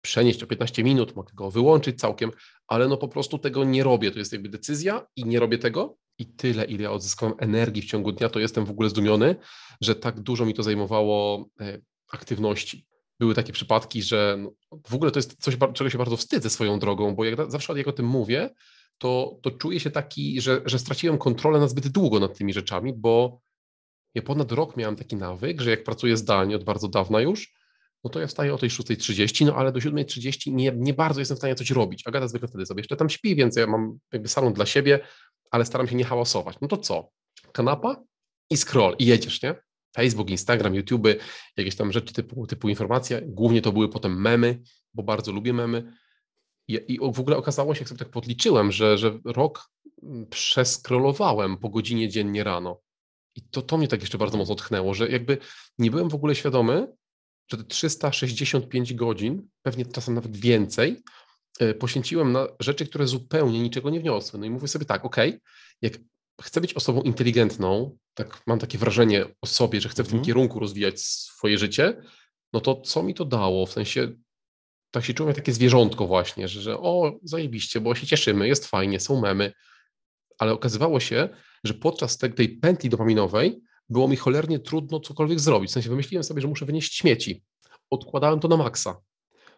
[0.00, 2.30] przenieść o 15 minut, mogę go wyłączyć całkiem,
[2.68, 4.10] ale no po prostu tego nie robię.
[4.10, 5.96] To jest jakby decyzja i nie robię tego.
[6.18, 9.36] i tyle, ile ja odzyskałem energii w ciągu dnia, to jestem w ogóle zdumiony,
[9.80, 11.80] że tak dużo mi to zajmowało e,
[12.12, 12.86] aktywności.
[13.20, 14.52] Były takie przypadki, że no,
[14.86, 17.88] w ogóle to jest coś, czego się bardzo wstydzę swoją drogą, bo jak zawsze jak
[17.88, 18.50] o tym mówię,
[18.98, 22.92] to, to czuję się taki, że, że straciłem kontrolę na zbyt długo nad tymi rzeczami,
[22.92, 23.40] bo
[24.16, 27.54] ja ponad rok miałem taki nawyk, że jak pracuję zdalnie od bardzo dawna już,
[28.04, 31.36] no to ja wstaję o tej 6.30, no ale do 7.30 nie, nie bardzo jestem
[31.36, 32.06] w stanie coś robić.
[32.06, 35.00] Agata zwykle wtedy sobie jeszcze tam śpi, więc ja mam jakby salon dla siebie,
[35.50, 36.56] ale staram się nie hałasować.
[36.60, 37.10] No to co?
[37.52, 38.02] Kanapa
[38.50, 39.54] i scroll i jedziesz, nie?
[39.96, 41.06] Facebook, Instagram, YouTube,
[41.56, 43.22] jakieś tam rzeczy typu, typu informacje.
[43.24, 44.62] Głównie to były potem memy,
[44.94, 45.92] bo bardzo lubię memy.
[46.68, 49.70] I, I, w ogóle okazało się, jak sobie tak podliczyłem, że, że rok
[50.02, 52.85] mm, przeskrolowałem po godzinie dziennie rano.
[53.36, 55.38] I to, to mnie tak jeszcze bardzo mocno tchnęło, że jakby
[55.78, 56.86] nie byłem w ogóle świadomy,
[57.48, 61.02] że te 365 godzin, pewnie czasem nawet więcej,
[61.60, 64.38] e, poświęciłem na rzeczy, które zupełnie niczego nie wniosły.
[64.38, 65.16] No i mówię sobie tak, ok,
[65.82, 65.92] jak
[66.42, 70.26] chcę być osobą inteligentną, tak mam takie wrażenie o sobie, że chcę w tym mhm.
[70.26, 72.02] kierunku rozwijać swoje życie,
[72.52, 73.66] no to co mi to dało?
[73.66, 74.12] W sensie
[74.90, 78.66] tak się czułem jak takie zwierzątko właśnie, że, że o, zajebiście, bo się cieszymy, jest
[78.66, 79.52] fajnie, są memy,
[80.38, 81.28] ale okazywało się,
[81.66, 85.70] że podczas tej, tej pętli dopaminowej było mi cholernie trudno cokolwiek zrobić.
[85.70, 87.42] W sensie wymyśliłem sobie, że muszę wynieść śmieci.
[87.90, 89.00] Odkładałem to na maksa.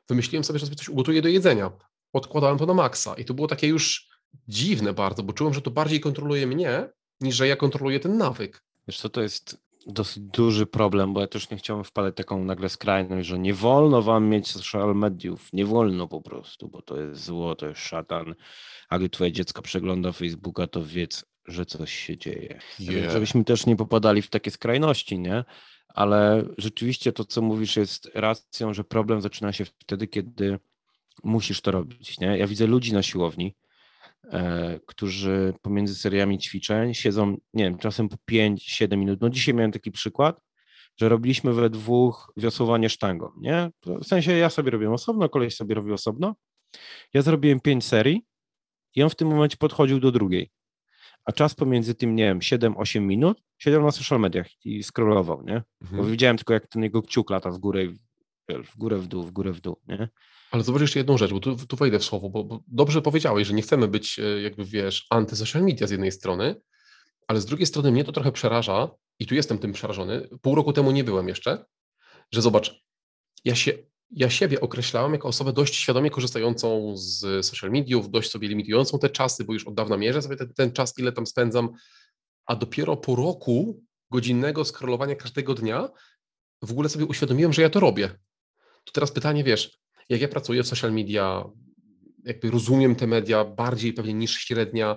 [0.08, 1.70] Wymyśliłem sobie, że sobie coś ugotuję do jedzenia.
[2.12, 3.14] Odkładałem to na maksa.
[3.14, 4.08] I to było takie już
[4.48, 6.88] dziwne bardzo, bo czułem, że to bardziej kontroluje mnie,
[7.20, 8.62] niż że ja kontroluję ten nawyk.
[8.88, 12.68] Wiesz co, to jest dosyć duży problem, bo ja też nie chciałem wpadać taką nagle
[12.68, 17.24] skrajność, że nie wolno wam mieć social mediów, nie wolno po prostu, bo to jest
[17.24, 18.34] zło, to jest szatan,
[18.88, 22.60] a gdy twoje dziecko przegląda Facebooka, to wiedz, że coś się dzieje.
[22.80, 23.12] Yeah.
[23.12, 25.44] Żebyśmy też nie popadali w takie skrajności, nie?
[25.88, 30.58] Ale rzeczywiście to, co mówisz, jest racją, że problem zaczyna się wtedy, kiedy
[31.24, 32.38] musisz to robić, nie?
[32.38, 33.56] Ja widzę ludzi na siłowni,
[34.24, 39.20] e, którzy pomiędzy seriami ćwiczeń siedzą, nie wiem, czasem po 5-7 minut.
[39.20, 40.40] No dzisiaj miałem taki przykład,
[40.96, 43.70] że robiliśmy we dwóch wiosłowanie sztangą, nie?
[43.86, 46.34] W sensie ja sobie robiłem osobno, koleś sobie robił osobno.
[47.14, 48.26] Ja zrobiłem 5 serii
[48.94, 50.50] i on w tym momencie podchodził do drugiej
[51.28, 55.62] a czas pomiędzy tym, nie wiem, 7-8 minut siedział na social mediach i scrollował, nie?
[55.82, 56.02] Mhm.
[56.02, 57.86] Bo widziałem tylko, jak ten jego kciuk lata w górę,
[58.48, 60.08] w górę, w dół, w górę, w dół, nie?
[60.50, 63.46] Ale zobacz jeszcze jedną rzecz, bo tu, tu wejdę w słowo, bo, bo dobrze powiedziałeś,
[63.46, 66.60] że nie chcemy być, e, jakby wiesz, anty-social media z jednej strony,
[67.26, 70.28] ale z drugiej strony mnie to trochę przeraża i tu jestem tym przerażony.
[70.42, 71.64] Pół roku temu nie byłem jeszcze,
[72.32, 72.84] że zobacz,
[73.44, 73.72] ja się
[74.10, 79.10] ja siebie określałem jako osobę dość świadomie korzystającą z social mediów, dość sobie limitującą te
[79.10, 81.68] czasy, bo już od dawna mierzę sobie ten, ten czas, ile tam spędzam,
[82.46, 85.88] a dopiero po roku godzinnego scrollowania każdego dnia
[86.62, 88.08] w ogóle sobie uświadomiłem, że ja to robię.
[88.84, 91.44] To teraz pytanie, wiesz, jak ja pracuję w social media,
[92.24, 94.96] jakby rozumiem te media bardziej pewnie niż średnia,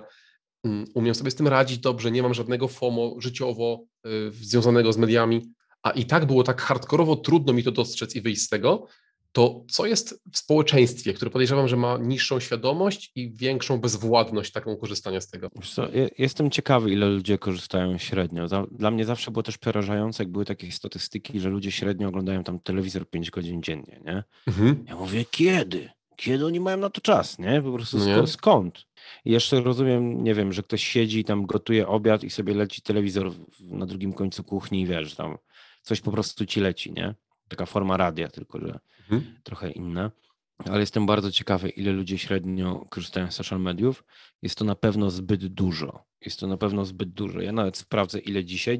[0.64, 4.96] mm, umiem sobie z tym radzić dobrze, nie mam żadnego FOMO życiowo y, związanego z
[4.96, 8.86] mediami, a i tak było tak hardkorowo trudno mi to dostrzec i wyjść z tego,
[9.32, 14.76] to co jest w społeczeństwie, które podejrzewam, że ma niższą świadomość i większą bezwładność taką
[14.76, 15.50] korzystania z tego?
[15.74, 18.66] Co, jestem ciekawy, ile ludzie korzystają średnio.
[18.70, 22.60] Dla mnie zawsze było też przerażające, jak były takie statystyki, że ludzie średnio oglądają tam
[22.60, 24.24] telewizor 5 godzin dziennie, nie?
[24.46, 24.84] Mhm.
[24.88, 25.90] Ja mówię, kiedy?
[26.16, 27.62] Kiedy oni mają na to czas, nie?
[27.62, 28.86] Po prostu no skąd?
[29.24, 32.82] I jeszcze rozumiem, nie wiem, że ktoś siedzi i tam gotuje obiad i sobie leci
[32.82, 35.38] telewizor na drugim końcu kuchni i wiesz, tam
[35.82, 37.14] coś po prostu ci leci, nie?
[37.48, 39.40] Taka forma radia, tylko że mhm.
[39.42, 40.10] trochę inna.
[40.58, 44.04] Ale jestem bardzo ciekawy, ile ludzie średnio korzystają z social mediów.
[44.42, 46.04] Jest to na pewno zbyt dużo.
[46.20, 47.40] Jest to na pewno zbyt dużo.
[47.40, 48.78] Ja nawet sprawdzę, ile dzisiaj.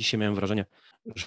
[0.00, 0.66] Dzisiaj miałem wrażenie,
[1.16, 1.26] że,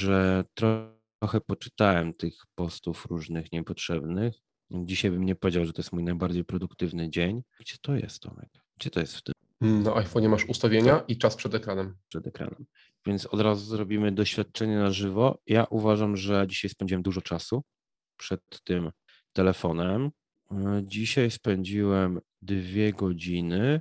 [0.00, 4.34] że trochę poczytałem tych postów różnych niepotrzebnych.
[4.70, 7.42] Dzisiaj bym nie powiedział, że to jest mój najbardziej produktywny dzień.
[7.60, 8.50] Gdzie to jest, Tomek?
[8.78, 9.35] Gdzie to jest w tym?
[9.60, 11.96] Na iPhone'ie masz ustawienia i czas przed ekranem.
[12.08, 12.66] Przed ekranem
[13.06, 15.38] więc od razu zrobimy doświadczenie na żywo.
[15.46, 17.62] Ja uważam, że dzisiaj spędziłem dużo czasu
[18.16, 18.90] przed tym
[19.32, 20.10] telefonem.
[20.50, 23.80] E, dzisiaj spędziłem dwie godziny,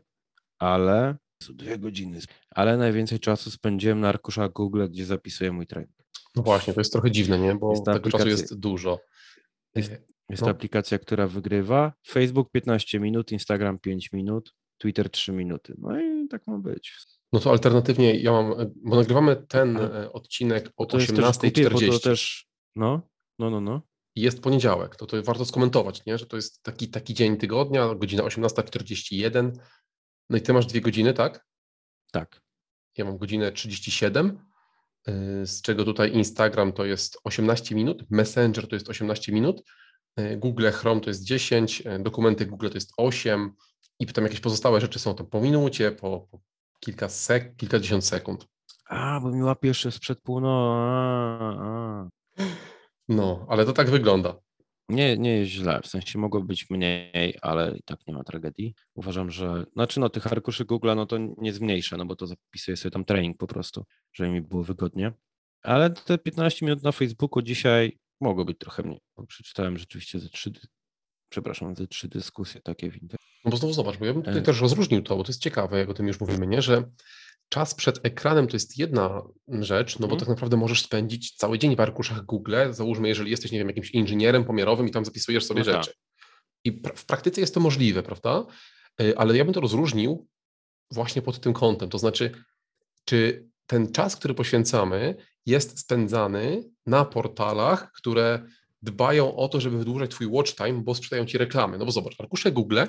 [0.60, 1.18] ale
[1.50, 5.96] dwie godziny, ale najwięcej czasu spędziłem na arkuszach Google, gdzie zapisuję mój trening.
[6.36, 7.56] No właśnie, to jest trochę dziwne, nie?
[7.56, 9.00] Bo jest tego czasu jest dużo.
[9.76, 9.92] Jest,
[10.30, 10.50] jest no.
[10.50, 11.94] aplikacja, która wygrywa.
[12.08, 15.76] Facebook 15 minut, Instagram 5 minut, Twitter 3 minuty.
[15.78, 16.94] No i tak ma być.
[17.34, 21.92] No to alternatywnie ja mam, bo nagrywamy ten e, odcinek o 18.40.
[21.92, 23.02] To też, no,
[23.40, 23.82] no, no, no.
[24.16, 26.18] Jest poniedziałek, to, to warto skomentować, nie?
[26.18, 29.52] że to jest taki, taki dzień tygodnia, godzina 18.41.
[30.30, 31.46] No i ty masz dwie godziny, tak?
[32.12, 32.42] Tak.
[32.98, 34.40] Ja mam godzinę 37,
[35.08, 39.64] e, z czego tutaj Instagram to jest 18 minut, Messenger to jest 18 minut,
[40.16, 43.52] e, Google Chrome to jest 10, dokumenty Google to jest 8,
[44.00, 46.40] i potem jakieś pozostałe rzeczy są to po minucie, po, po
[46.80, 48.48] kilka sek, kilkadziesiąt sekund.
[48.86, 52.10] A, bo mi łapie jeszcze sprzed północy.
[53.08, 54.40] No, ale to tak wygląda.
[54.90, 58.76] Nie, nie jest źle, w sensie mogło być mniej, ale i tak nie ma tragedii.
[58.94, 62.78] Uważam, że, znaczy no tych arkuszy Google, no to nie zmniejszę, no bo to zapisuję
[62.78, 65.14] sobie tam trening po prostu, żeby mi było wygodnie.
[65.64, 70.30] Ale te 15 minut na Facebooku dzisiaj mogło być trochę mniej, bo przeczytałem rzeczywiście ze
[70.30, 70.52] trzy,
[71.30, 73.25] przepraszam, ze trzy dyskusje takie w internecie.
[73.46, 74.42] No bo znowu zobacz, bo ja bym tutaj E.
[74.42, 76.62] też rozróżnił to, bo to jest ciekawe, jak o tym już mówimy, nie?
[76.62, 76.84] że
[77.50, 80.20] czas przed ekranem to jest jedna rzecz, no bo Mhm.
[80.20, 83.92] tak naprawdę możesz spędzić cały dzień w arkuszach Google, załóżmy, jeżeli jesteś, nie wiem, jakimś
[83.92, 85.84] inżynierem pomiarowym i tam zapisujesz sobie No tak.
[85.84, 85.98] rzeczy.
[86.64, 88.46] I pra- w praktyce jest to możliwe, prawda?
[89.02, 90.28] Y, Ale ja bym to rozróżnił
[90.92, 92.32] właśnie pod tym kątem, to znaczy,
[93.06, 98.46] czy ten czas, który poświęcamy, jest spędzany na portalach, które
[98.82, 101.78] dbają o to, żeby wydłużać twój watch time, bo sprzedają ci reklamy.
[101.78, 102.80] No bo zobacz, arkusze Google,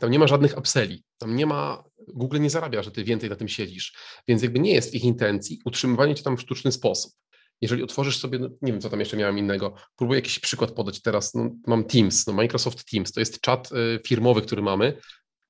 [0.00, 3.36] tam nie ma żadnych upselli, tam nie ma, Google nie zarabia, że ty więcej na
[3.36, 3.94] tym siedzisz,
[4.28, 7.12] więc jakby nie jest w ich intencji utrzymywanie cię tam w sztuczny sposób.
[7.60, 11.02] Jeżeli otworzysz sobie, no, nie wiem, co tam jeszcze miałem innego, próbuję jakiś przykład podać
[11.02, 14.98] teraz, no, mam Teams, no Microsoft Teams, to jest czat y, firmowy, który mamy,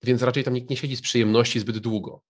[0.02, 2.20] więc raczej tam nikt nie siedzi z przyjemności zbyt długo.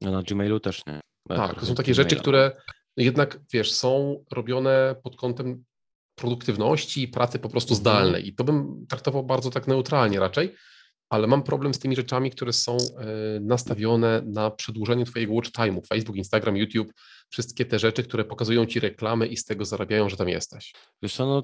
[0.00, 1.00] No na Gmailu też nie.
[1.28, 2.22] Tak, to są takie rzeczy, Gmaila.
[2.22, 2.56] które
[2.96, 5.64] jednak, wiesz, są robione pod kątem
[6.14, 7.80] produktywności i pracy po prostu Mhm.
[7.80, 8.28] zdalnej.
[8.28, 10.54] I to bym traktował bardzo tak neutralnie raczej,
[11.12, 15.86] ale mam problem z tymi rzeczami, które są e, nastawione na przedłużenie twojego watch time'u.
[15.86, 16.92] Facebook, Instagram, YouTube,
[17.30, 20.74] wszystkie te rzeczy, które pokazują ci reklamy i z tego zarabiają, że tam jesteś.
[21.02, 21.42] Wiesz no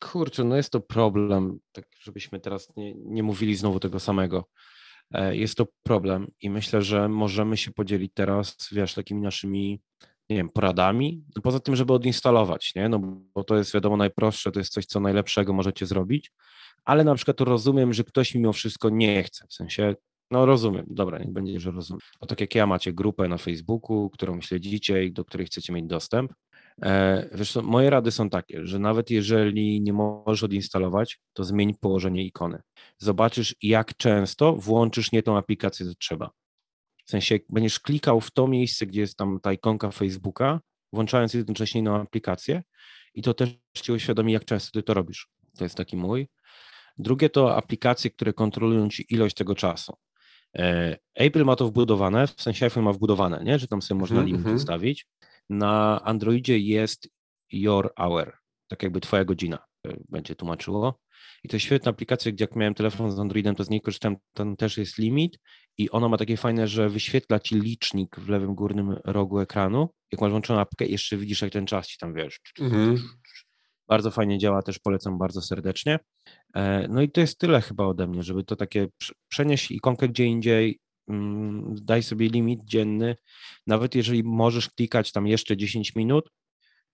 [0.00, 4.48] kurczę, no jest to problem, tak żebyśmy teraz nie, nie mówili znowu tego samego.
[5.10, 9.80] E, Jest to problem i myślę, że możemy się podzielić teraz, wiesz, takimi naszymi,
[10.30, 11.24] nie wiem, poradami.
[11.42, 12.88] Poza tym, żeby odinstalować, nie?
[12.88, 12.98] No
[13.34, 16.32] bo to jest wiadomo najprostsze, to jest coś, co najlepszego możecie zrobić,
[16.88, 19.94] ale na przykład rozumiem, że ktoś mimo wszystko nie chce, w sensie,
[20.30, 22.00] no rozumiem, dobra, niech będzie, że rozumiem.
[22.20, 25.86] Bo tak jak ja macie grupę na Facebooku, którą śledzicie i do której chcecie mieć
[25.86, 26.32] dostęp,
[26.82, 31.74] E, Wiesz co, moje rady są takie, że nawet jeżeli nie możesz odinstalować, to zmień
[31.74, 32.62] położenie ikony.
[32.98, 36.30] Zobaczysz, jak często włączysz nie tą aplikację, co trzeba.
[37.04, 40.60] W sensie, jak będziesz klikał w to miejsce, gdzie jest tam ta ikonka Facebooka,
[40.92, 42.62] włączając jednocześnie inną aplikację
[43.14, 43.50] i to też
[43.82, 45.28] ci uświadomi, jak często ty to robisz.
[45.58, 46.28] To jest taki mój.
[46.98, 49.96] Drugie to aplikacje, które kontrolują ci ilość tego czasu.
[50.58, 53.58] E, Apple ma to wbudowane, w sensie iPhone ma wbudowane, nie?
[53.58, 54.56] że tam sobie można Mhm, limit mhm.
[54.56, 55.06] ustawić.
[55.50, 57.08] Na Androidzie jest
[57.52, 58.32] Your Hour,
[58.68, 61.00] tak jakby twoja godzina e, będzie tłumaczyło.
[61.44, 64.16] I to jest świetna aplikacja, gdzie jak miałem telefon z Androidem, to z niej korzystałem,
[64.34, 65.38] tam też jest limit
[65.78, 69.88] i ona ma takie fajne, że wyświetla ci licznik w lewym górnym rogu ekranu.
[70.12, 72.40] Jak masz włączoną apkę, jeszcze widzisz, jak ten czas ci tam, wiesz,
[73.88, 75.98] bardzo fajnie działa, też polecam bardzo serdecznie.
[76.54, 80.08] E, No i to jest tyle chyba ode mnie, żeby to takie prze- przenieść ikonkę
[80.08, 83.16] gdzie indziej, mm, daj sobie limit dzienny,
[83.66, 86.30] nawet jeżeli możesz klikać tam jeszcze 10 minut,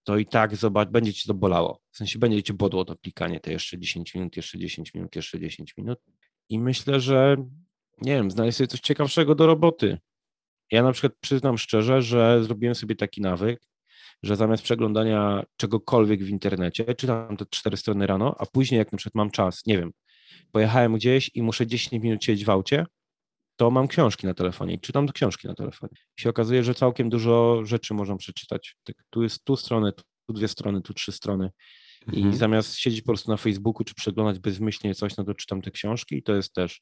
[0.04, 1.80] to i tak zobacz, będzie ci to bolało.
[1.90, 5.40] W sensie będzie cię bodło to klikanie, te jeszcze 10 minut, jeszcze 10 minut, jeszcze
[5.40, 5.98] 10 minut.
[6.48, 7.37] I myślę, że
[8.02, 9.98] nie wiem, znaleźć sobie coś ciekawszego do roboty.
[10.72, 13.61] Ja na przykład przyznam szczerze, że zrobiłem sobie taki nawyk,
[14.22, 18.98] że zamiast przeglądania czegokolwiek w internecie, czytam te cztery strony rano, a później jak na
[18.98, 19.90] przykład mam czas, nie wiem,
[20.53, 22.87] pojechałem gdzieś i muszę 10 minut siedzieć w aucie,
[23.57, 25.92] to mam książki na telefonie i czytam książki na telefonie.
[26.18, 28.77] I się okazuje, że całkiem dużo rzeczy można przeczytać.
[28.85, 29.92] Tak, tu jest tu strony,
[30.27, 31.50] tu dwie strony, tu trzy strony.
[32.12, 32.35] I Mhm.
[32.37, 36.16] zamiast siedzieć po prostu na Facebooku czy przeglądać bezmyślnie coś, no to czytam te książki
[36.16, 36.81] i to jest też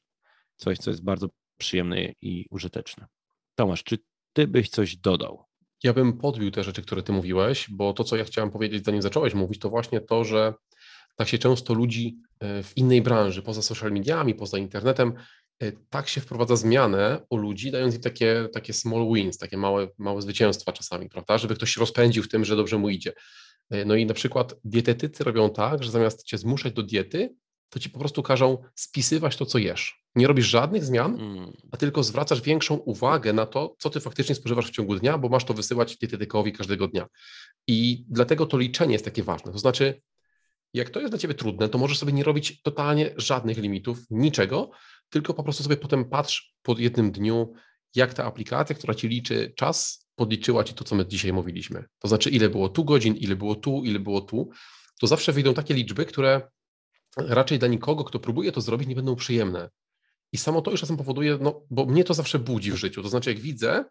[0.55, 3.07] coś, co jest bardzo przyjemne i użyteczne.
[3.55, 3.97] Tomasz, czy
[4.33, 5.45] ty byś coś dodał?
[5.83, 9.01] Ja bym podbił te rzeczy, które ty mówiłeś, bo to, co ja chciałem powiedzieć, zanim
[9.01, 10.53] zacząłeś mówić, to właśnie to, że
[11.15, 15.13] tak się często ludzi e, w innej branży, poza social mediami, poza internetem,
[15.59, 19.87] e, tak się wprowadza zmianę u ludzi, dając im takie, takie small wins, takie małe,
[19.97, 23.13] małe zwycięstwa czasami, prawda, żeby ktoś się rozpędził w tym, że dobrze mu idzie.
[23.69, 27.35] E, No i na przykład dietetycy robią tak, że zamiast cię zmuszać do diety,
[27.73, 30.03] to ci po prostu każą spisywać to, co jesz.
[30.15, 34.35] Nie robisz żadnych zmian, Mm, a tylko zwracasz większą uwagę na to, co ty faktycznie
[34.35, 37.07] spożywasz w ciągu dnia, bo masz to wysyłać dietetykowi każdego dnia.
[37.67, 39.51] I dlatego to liczenie jest takie ważne.
[39.51, 40.01] To znaczy,
[40.73, 44.71] jak to jest dla ciebie trudne, to możesz sobie nie robić totalnie żadnych limitów, niczego,
[45.09, 47.53] tylko po prostu sobie potem patrz po jednym dniu,
[47.95, 51.85] jak ta aplikacja, która ci liczy czas, podliczyła ci to, co my dzisiaj mówiliśmy.
[51.99, 54.49] To znaczy, ile było tu godzin, ile było tu, ile było tu.
[55.01, 56.41] To zawsze wyjdą takie liczby, które
[57.17, 59.69] raczej dla nikogo, kto próbuje to zrobić, nie będą przyjemne.
[60.31, 63.03] I samo to już czasem powoduje, no, bo mnie to zawsze budzi w życiu.
[63.03, 63.85] To znaczy, jak widzę,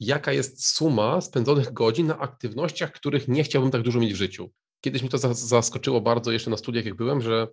[0.00, 4.50] jaka jest suma spędzonych godzin na aktywnościach, których nie chciałbym tak dużo mieć w życiu.
[4.80, 7.48] Kiedyś mi to za- zaskoczyło bardzo jeszcze na studiach, jak byłem, że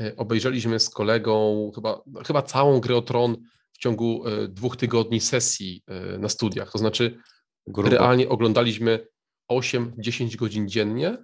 [0.00, 3.36] e, obejrzeliśmy z kolegą chyba, chyba całą grę o Tron
[3.72, 6.72] w ciągu e, dwóch tygodni sesji e, na studiach.
[6.72, 7.18] To znaczy,
[7.66, 7.90] Grubo.
[7.90, 9.06] realnie oglądaliśmy
[9.52, 11.18] 8-10 godzin dziennie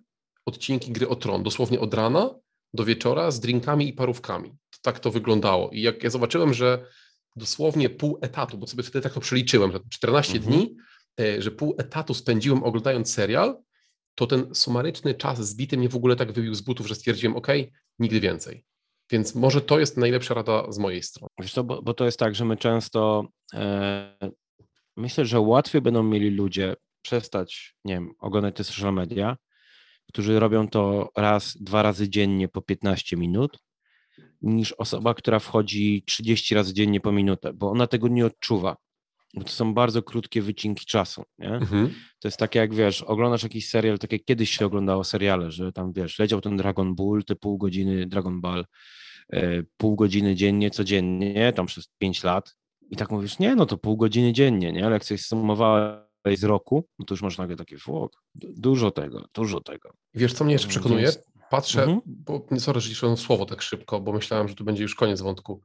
[0.47, 2.35] odcinki gry o Tron, dosłownie od rana
[2.75, 4.55] do wieczora z drinkami i parówkami.
[4.83, 5.71] Tak to wyglądało.
[5.71, 6.87] I jak ja zobaczyłem, że
[7.37, 10.57] dosłownie pół etatu, bo sobie wtedy tak to przeliczyłem, że 14 mhm.
[10.57, 10.77] dni,
[11.39, 13.63] że pół etatu spędziłem oglądając serial,
[14.15, 17.49] to ten sumaryczny czas zbity mnie w ogóle tak wybił z butów, że stwierdziłem, ok,
[17.99, 18.65] nigdy więcej.
[19.11, 21.29] Więc może to jest najlepsza rada z mojej strony.
[21.41, 24.31] Wiesz to, bo, bo to jest tak, że my często e,
[24.97, 29.37] myślę, że łatwiej będą mieli ludzie przestać, nie wiem, oglądać te social media,
[30.09, 33.59] którzy robią to raz, dwa razy dziennie po 15 minut,
[34.43, 38.77] niż osoba, która wchodzi 30 razy dziennie po minutę, bo ona tego nie odczuwa
[39.35, 41.49] bo to są bardzo krótkie wycinki czasu, nie?
[41.49, 41.89] Mhm.
[42.19, 45.73] To jest takie jak, wiesz, oglądasz jakiś serial, tak jak kiedyś się oglądało seriale, że
[45.73, 48.67] tam, wiesz, leciał ten Dragon Ball, te pół godziny Dragon Ball,
[49.33, 52.57] e, pół godziny dziennie, codziennie, tam przez pięć lat
[52.91, 54.85] i tak mówisz, nie, no to pół godziny dziennie, nie?
[54.85, 59.25] Ale jak coś sumowałeś z roku, no to już masz nagle takie, fuck, dużo tego,
[59.35, 59.91] dużo tego.
[60.15, 61.13] Wiesz, co mnie jeszcze przekonuje?
[61.51, 62.01] Patrzę, mhm.
[62.07, 65.63] bo sorry, że słowo tak szybko, bo myślałem, że tu będzie już koniec wątku,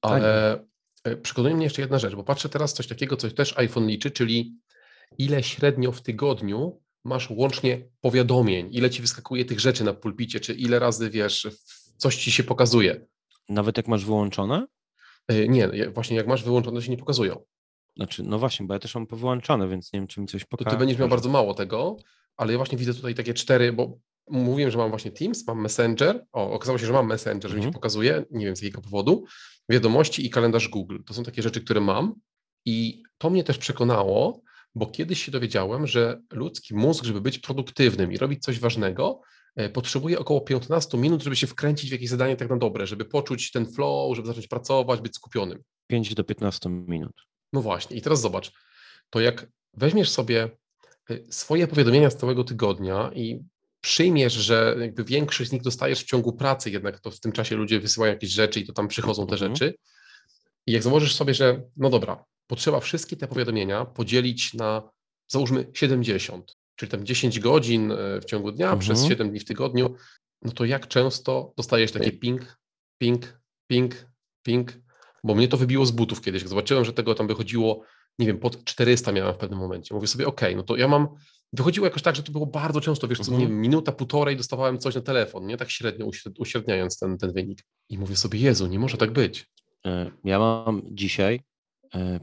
[0.00, 0.12] tak.
[0.12, 0.58] ale
[1.02, 1.22] tak.
[1.22, 4.56] Przekonuje mnie jeszcze jedna rzecz, bo patrzę teraz coś takiego, coś też iPhone liczy, czyli
[5.18, 10.54] ile średnio w tygodniu masz łącznie powiadomień, ile ci wyskakuje tych rzeczy na pulpicie, czy
[10.54, 11.48] ile razy wiesz,
[11.96, 13.06] coś ci się pokazuje.
[13.48, 14.66] Nawet jak masz wyłączone?
[15.28, 17.44] E, nie, właśnie jak masz wyłączone, to się nie pokazują.
[18.00, 20.64] Znaczy, no właśnie, bo ja też mam powyłączone, więc nie wiem, czy mi coś pokaże.
[20.64, 21.96] To ty będziesz miał bardzo mało tego,
[22.36, 23.98] ale ja właśnie widzę tutaj takie cztery, bo
[24.30, 26.26] mówiłem, że mam właśnie Teams, mam Messenger.
[26.32, 27.74] O, okazało się, że mam Messenger, że mi się mhm.
[27.74, 29.24] pokazuje, nie wiem z jakiego powodu
[29.68, 30.98] wiadomości i kalendarz Google.
[31.06, 32.14] To są takie rzeczy, które mam
[32.64, 34.42] i to mnie też przekonało,
[34.74, 39.20] bo kiedyś się dowiedziałem, że ludzki mózg, żeby być produktywnym i robić coś ważnego,
[39.56, 43.04] e, potrzebuje około 15 minut, żeby się wkręcić w jakieś zadanie tak na dobre, żeby
[43.04, 45.62] poczuć ten flow, żeby zacząć pracować, być skupionym.
[45.86, 47.29] 5 do 15 minut.
[47.52, 47.96] No właśnie.
[47.96, 48.52] I teraz zobacz,
[49.10, 50.50] to jak weźmiesz sobie
[51.10, 53.44] e, swoje powiadomienia z całego tygodnia i
[53.80, 57.56] przyjmiesz, że jakby większość z nich dostajesz w ciągu pracy, jednak to w tym czasie
[57.56, 59.56] ludzie wysyłają jakieś rzeczy i to tam przychodzą te mhm.
[59.56, 59.74] rzeczy.
[60.66, 64.90] I jak założysz sobie, że no dobra, potrzeba wszystkie te powiadomienia podzielić na
[65.28, 68.80] załóżmy 70, czyli tam 10 godzin e, w ciągu dnia mhm.
[68.80, 69.94] przez 7 dni w tygodniu,
[70.42, 72.58] no to jak często dostajesz takie ping,
[72.98, 74.06] ping, ping,
[74.42, 74.72] ping,
[75.24, 77.82] bo mnie to wybiło z butów kiedyś, zobaczyłem, że tego tam wychodziło,
[78.18, 79.94] nie wiem, pod 400 miałem w pewnym momencie.
[79.94, 81.08] Mówię sobie, ok, no to ja mam
[81.52, 83.60] wychodziło jakoś tak, że to było bardzo często, wiesz, co, mhm.
[83.60, 87.58] minuta, półtorej dostawałem coś na telefon, nie tak średnio uśredniając ten, ten wynik.
[87.88, 89.46] I mówię sobie, Jezu, nie może tak być.
[89.86, 91.40] E, ja mam dzisiaj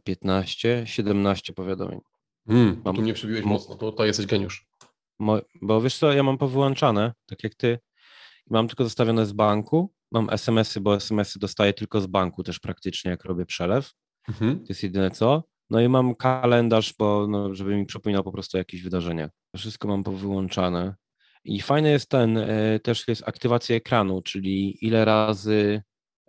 [0.04, 2.00] 15, e, 17 powiadomień.
[2.48, 4.68] Hmm, mam, tu mnie przybiłeś mocno, to, to jesteś geniusz.
[5.20, 7.80] Mo, bo wiesz co, ja mam powyłączane, tak jak ty.
[8.50, 13.12] Mam tylko zostawione z banku, mam SMS-y, bo SMS-y dostaję tylko z banku też praktycznie,
[13.12, 13.92] jak robię przelew.
[14.30, 14.60] Mhm.
[14.60, 15.44] To jest jedyne co.
[15.70, 19.32] No i mam kalendarz, bo, no, żeby mi przypominał po prostu o jakichś wydarzeniach.
[19.58, 20.96] Wszystko mam powyłączane.
[21.44, 25.82] I fajny jest ten, e, też jest aktywacja ekranu, czyli ile razy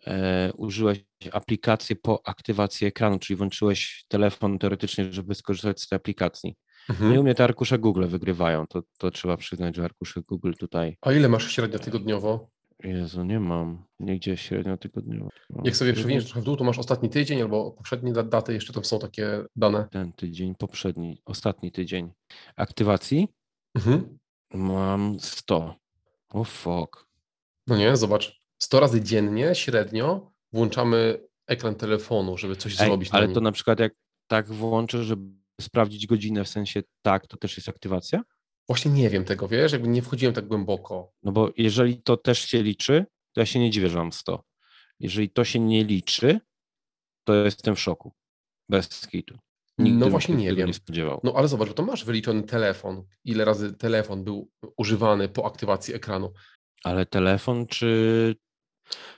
[0.06, 6.54] e, użyłeś aplikacji po aktywacji ekranu, czyli włączyłeś telefon teoretycznie, żeby skorzystać z tej aplikacji.
[6.90, 7.10] Mhm.
[7.10, 10.52] No i u mnie te arkusze Google wygrywają, to, to trzeba przyznać, że arkusze Google
[10.58, 10.96] tutaj.
[11.00, 12.50] A ile masz średnio tygodniowo?
[12.84, 13.84] Jezu, nie mam.
[14.00, 15.30] Nigdzie średnio tygodniowo.
[15.64, 18.84] Jak sobie przewiniesz trochę w dół, to masz ostatni tydzień albo poprzednie daty, jeszcze tam
[18.84, 19.88] są takie dane.
[19.90, 22.12] Ten tydzień, poprzedni, ostatni tydzień.
[22.56, 23.28] Aktywacji?
[23.74, 24.18] Mhm.
[24.54, 25.56] Mam 100.
[25.56, 25.76] O
[26.28, 27.08] oh, fuck.
[27.66, 28.40] No nie, zobacz.
[28.58, 33.08] 100 razy dziennie średnio włączamy ekran telefonu, żeby coś Ej, zrobić.
[33.12, 33.92] Ale to na przykład jak
[34.26, 35.22] tak włączę, żeby
[35.60, 38.22] sprawdzić godzinę, w sensie tak, to też jest aktywacja?
[38.68, 41.12] Właśnie nie wiem tego, wiesz, jakby nie wchodziłem tak głęboko.
[41.22, 44.44] No bo jeżeli to też się liczy, to ja się nie dziwię, że mam 100.
[45.00, 46.40] Jeżeli to się nie liczy,
[47.24, 48.12] to jestem w szoku.
[48.68, 49.38] Bez kitu.
[49.78, 50.66] Nigdy no właśnie nie wiem.
[50.66, 51.20] Nie spodziewał.
[51.24, 53.04] No ale zobacz, bo to masz wyliczony telefon.
[53.24, 56.32] Ile razy telefon był używany po aktywacji ekranu?
[56.84, 58.34] Ale telefon czy...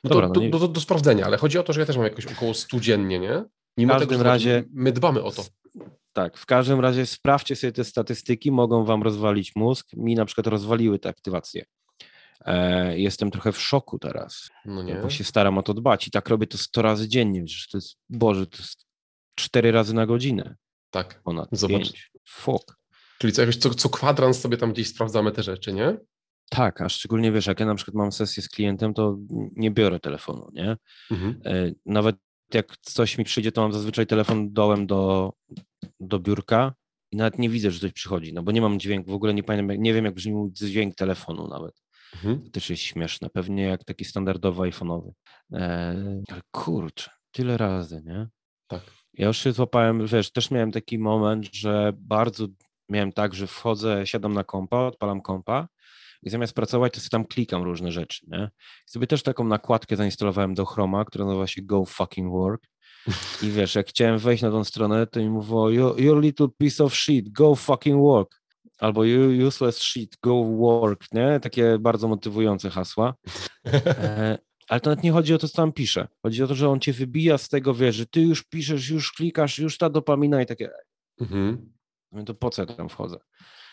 [0.05, 0.51] No Dobra, to, no nie...
[0.51, 2.81] do, do, do, sprawdzenia, ale chodzi o to, że ja też mam jakoś około 100
[2.81, 3.45] dziennie, nie?
[3.77, 5.45] Mimo w każdym tego, razie my dbamy o to.
[6.12, 9.92] Tak, w każdym razie sprawdźcie sobie te statystyki, mogą wam rozwalić mózg.
[9.92, 11.64] Mi na przykład rozwaliły te aktywacje.
[12.40, 14.94] E, jestem trochę w szoku teraz, no nie.
[14.94, 17.44] bo się staram o to dbać i tak robię to 100 razy dziennie.
[17.71, 18.87] To jest, Boże, to jest
[19.35, 20.56] 4 razy na godzinę.
[20.90, 22.10] Tak, ponad zobacz.
[22.29, 22.77] Fuck.
[23.18, 25.96] Czyli co, co, co kwadrans sobie tam gdzieś sprawdzamy te rzeczy, nie?
[26.50, 29.18] Tak, a szczególnie wiesz, jak ja na przykład mam sesję z klientem, to
[29.56, 30.77] nie biorę telefonu, nie?
[31.10, 31.40] Mhm.
[31.44, 32.16] E, nawet
[32.55, 35.33] jak coś mi przyjdzie, to mam zazwyczaj telefon dołem do,
[36.01, 36.75] do biurka
[37.13, 39.42] i nawet nie widzę, że coś przychodzi, no bo nie mam dźwięku, w ogóle nie
[39.42, 41.83] pamiętam, nie wiem jak brzmi dźwięk telefonu nawet.
[42.15, 42.42] Mhm.
[42.42, 45.11] To też jest śmieszne, pewnie jak taki standardowy iPhone'owy.
[45.53, 48.29] E, ale kurczę, tyle razy, nie?
[48.67, 48.83] Tak.
[49.15, 52.46] Ja już się złapałem, wiesz, też miałem taki moment, że bardzo
[52.88, 55.69] miałem tak, że wchodzę, siadam na kompa, odpalam kompa
[56.23, 58.50] i zamiast pracować, to sobie tam klikam różne rzeczy, nie?
[58.88, 62.62] I sobie też taką nakładkę zainstalowałem do Chroma, która nazywa się Go Fucking Work.
[63.42, 66.94] I wiesz, jak chciałem wejść na tą stronę, to mi mówiło, your little piece of
[66.94, 68.40] shit, go fucking work.
[68.79, 71.40] Albo you useless shit, go work, nie?
[71.40, 73.14] Takie bardzo motywujące hasła.
[73.66, 76.08] E, ale to nawet nie chodzi o to, co tam pisze.
[76.23, 79.12] Chodzi o to, że on cię wybija z tego, wiesz, że ty już piszesz, już
[79.12, 80.71] klikasz, już ta dopamina i takie.
[81.21, 81.73] Mhm.
[82.12, 83.18] No to po co ja tam wchodzę?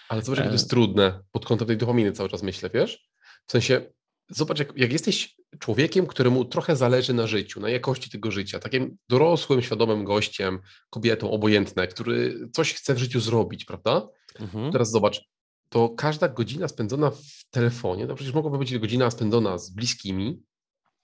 [0.09, 0.69] Ale zobacz, jak to jest e.
[0.69, 3.09] trudne pod kątem tej dopaminy cały czas myślę, wiesz?
[3.47, 3.81] W sensie,
[4.29, 8.97] zobacz, jak, jak jesteś człowiekiem, któremu trochę zależy na życiu, na jakości tego życia, takim
[9.09, 14.07] dorosłym, świadomym gościem, kobietą, obojętne, który coś chce w życiu zrobić, prawda?
[14.39, 14.71] Mhm.
[14.71, 15.21] Teraz zobacz,
[15.69, 20.43] to każda godzina spędzona w telefonie, to przecież mogłaby być godzina spędzona z bliskimi,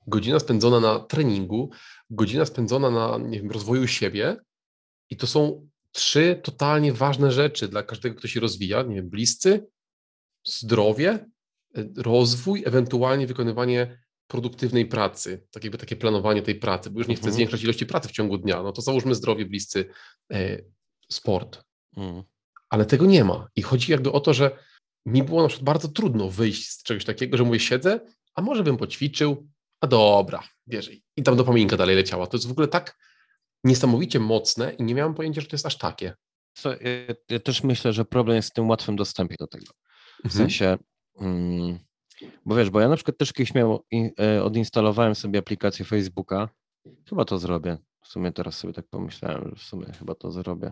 [0.07, 1.71] godzina spędzona na treningu,
[2.09, 4.37] godzina spędzona na nie wiem, rozwoju siebie
[5.09, 9.67] i to są trzy totalnie ważne rzeczy dla każdego, kto się rozwija, nie wiem, bliscy,
[10.47, 11.25] zdrowie,
[11.97, 17.21] rozwój, ewentualnie wykonywanie produktywnej pracy, tak jakby takie planowanie tej pracy, bo już nie chcę
[17.21, 17.35] mhm.
[17.35, 19.85] zwiększać ilości pracy w ciągu dnia, no to załóżmy zdrowie, bliscy,
[20.33, 20.57] e,
[21.11, 21.63] sport.
[21.97, 22.23] Mhm.
[22.69, 23.47] Ale tego nie ma.
[23.55, 24.57] I chodzi jakby o to, że
[25.05, 27.99] mi było na przykład bardzo trudno wyjść z czegoś takiego, że mówię, siedzę,
[28.35, 29.47] a może bym poćwiczył,
[29.81, 32.27] a dobra, wiesz, i tam dopaminka dalej leciała.
[32.27, 32.97] To jest w ogóle tak
[33.64, 36.14] niesamowicie mocne i nie miałem pojęcia, że to jest aż takie.
[36.53, 36.78] Co, ja,
[37.30, 39.66] ja, też myślę, że problem jest w tym łatwym dostępie do tego.
[40.24, 40.34] W mhm.
[40.34, 40.78] sensie,
[41.20, 41.80] mm,
[42.45, 43.86] bo wiesz, bo ja na przykład też kiedyś miał,
[44.20, 46.49] e, odinstalowałem sobie aplikację Facebooka,
[47.09, 47.78] chyba to zrobię.
[48.01, 50.72] W sumie teraz sobie tak pomyślałem, że w sumie chyba to zrobię.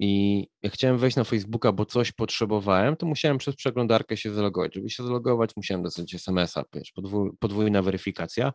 [0.00, 4.74] I jak chciałem wejść na Facebooka, bo coś potrzebowałem, to musiałem przez przeglądarkę się zalogować.
[4.74, 6.92] Żeby się zalogować, musiałem dostać SMS-a, wiesz,
[7.38, 8.52] podwójna weryfikacja.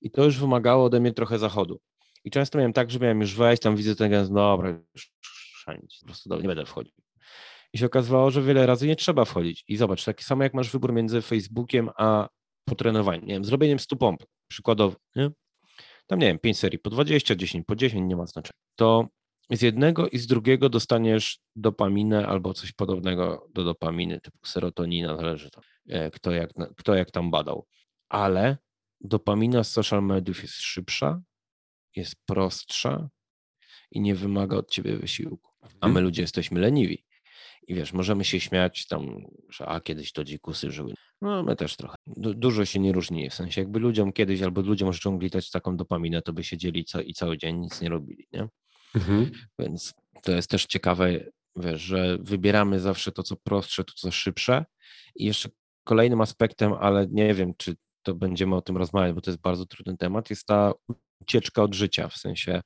[0.00, 1.80] I to już wymagało ode mnie trochę zachodu.
[2.26, 5.12] I często miałem tak, że miałem już wejść, tam widzę ten gaz, dobra, już
[6.00, 6.92] po prostu nie będę wchodził.
[7.72, 9.64] I się okazywało, że wiele razy nie trzeba wchodzić.
[9.68, 12.28] I zobacz, takie samo jak masz wybór między Facebookiem a
[12.64, 15.30] potrenowaniem, nie wiem, zrobieniem 100 pomp, przykładowo, nie?
[16.06, 18.58] Tam nie wiem, 5 serii po 20, 10 po 10, nie ma znaczenia.
[18.76, 19.08] To
[19.50, 25.50] z jednego i z drugiego dostaniesz dopaminę albo coś podobnego do dopaminy, typu serotonina, zależy
[25.50, 27.66] to, e, kto jak, kto jak tam badał.
[28.08, 28.56] Ale
[29.00, 31.20] dopamina z social mediów jest szybsza,
[31.96, 33.08] jest prostsza
[33.90, 35.52] i nie wymaga od ciebie wysiłku.
[35.62, 36.04] A my mhm.
[36.04, 37.04] ludzie jesteśmy leniwi.
[37.68, 40.94] I wiesz, możemy się śmiać tam, że a kiedyś to dzikusy żyły.
[41.22, 41.96] No my też trochę.
[42.06, 43.30] Du dużo się nie różni.
[43.30, 47.00] W sensie jakby ludziom kiedyś albo ludziom życzą glitać taką dopaminę, to by siedzieli co,
[47.00, 48.48] i cały dzień nic nie robili, nie?
[48.94, 49.30] Mhm.
[49.58, 51.20] Więc to jest też ciekawe,
[51.56, 54.64] wiesz, że wybieramy zawsze to, co prostsze, to, co szybsze.
[55.16, 55.48] I jeszcze
[55.84, 59.66] kolejnym aspektem, ale nie wiem, czy to będziemy o tym rozmawiać, bo to jest bardzo
[59.66, 60.72] trudny temat, jest ta
[61.20, 62.60] ucieczka od życia, w sensie,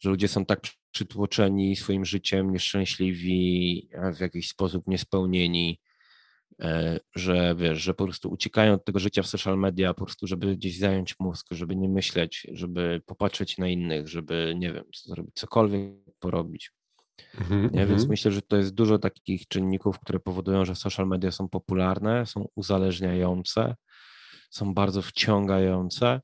[0.00, 5.80] że ludzie są tak przytłoczeni swoim życiem, nieszczęśliwi, w jakiś sposób niespełnieni,
[6.62, 10.26] e, że wiesz, że po prostu uciekają od tego życia w social media, po prostu,
[10.26, 15.34] żeby gdzieś zająć mózg, żeby nie myśleć, żeby popatrzeć na innych, żeby, nie wiem, zrobić
[15.34, 16.70] cokolwiek porobić.
[17.72, 17.86] Nie?
[17.86, 18.08] Więc mm-hmm.
[18.08, 22.48] myślę, że to jest dużo takich czynników, które powodują, że social media są popularne, są
[22.54, 23.74] uzależniające,
[24.50, 26.20] są bardzo wciągające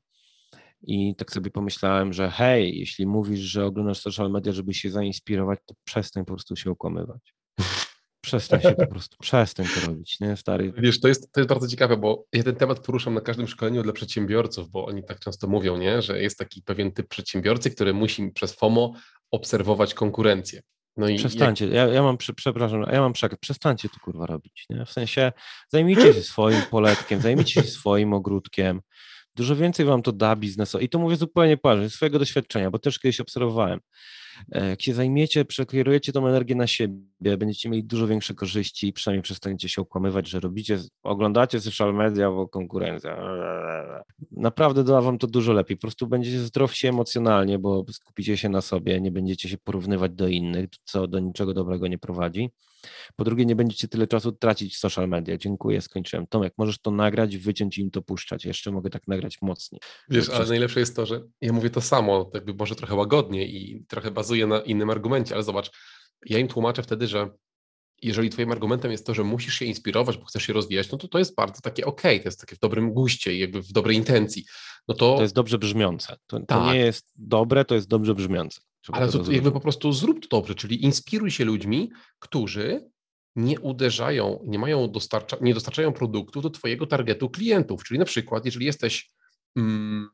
[0.83, 5.59] i tak sobie pomyślałem, że hej, jeśli mówisz, że oglądasz social media, żeby się zainspirować,
[5.65, 7.33] to przestań po prostu się okłamywać.
[8.21, 10.73] Przestań się po prostu, przestań to robić, nie, stary?
[10.77, 13.83] Wiesz, to jest, to jest bardzo ciekawe, bo ja ten temat poruszam na każdym szkoleniu
[13.83, 17.93] dla przedsiębiorców, bo oni tak często mówią, nie, że jest taki pewien typ przedsiębiorcy, który
[17.93, 18.93] musi przez FOMO
[19.31, 20.61] obserwować konkurencję.
[20.97, 21.73] No i przestańcie, jak...
[21.73, 24.85] ja, ja mam, przepraszam, ja mam przekaz, przestańcie to kurwa robić, nie?
[24.85, 25.31] W sensie
[25.69, 28.81] zajmijcie się swoim poletkiem, zajmijcie się swoim ogródkiem,
[29.35, 30.83] Dużo więcej wam to da biznesowo.
[30.83, 33.79] I to mówię zupełnie poważnie, z swojego doświadczenia, bo też kiedyś obserwowałem.
[34.51, 38.93] E, jak się zajmiecie, przekierujecie tą energię na siebie, będziecie mieli dużo większe korzyści i
[38.93, 43.17] przynajmniej przestaniecie się okłamywać, że robicie, oglądacie social media, bo konkurencja.
[44.31, 45.77] Naprawdę da wam to dużo lepiej.
[45.77, 50.27] Po prostu będziecie zdrowsi emocjonalnie, bo skupicie się na sobie, nie będziecie się porównywać do
[50.27, 52.49] innych, co do niczego dobrego nie prowadzi.
[53.15, 55.37] Po drugie, nie będziecie tyle czasu tracić w social media.
[55.37, 56.27] Dziękuję, skończyłem.
[56.27, 58.45] Tomek, możesz to nagrać, wyciąć i im to puszczać.
[58.45, 59.81] Jeszcze mogę tak nagrać mocniej.
[60.09, 63.85] Wiesz, ale najlepsze jest to, że ja mówię to samo, jakby może trochę łagodnie i
[63.87, 65.71] trochę bazuję na innym argumencie, ale zobacz,
[66.25, 67.29] ja im tłumaczę wtedy, że
[68.01, 71.07] jeżeli twoim argumentem jest to, że musisz się inspirować, bo chcesz się rozwijać, no to
[71.07, 73.97] to jest bardzo takie ok, to jest takie w dobrym guście i jakby w dobrej
[73.97, 74.45] intencji.
[74.87, 75.15] No to...
[75.15, 76.15] to jest dobrze brzmiące.
[76.27, 76.73] To, to tak.
[76.73, 78.61] nie jest dobre, to jest dobrze brzmiące.
[78.91, 82.89] Ale to, jakby po prostu zrób to dobrze, czyli inspiruj się ludźmi, którzy
[83.35, 87.83] nie uderzają, nie mają dostarcza, nie dostarczają produktu do Twojego targetu klientów.
[87.83, 89.11] Czyli na przykład, jeżeli jesteś
[89.55, 90.09] mm,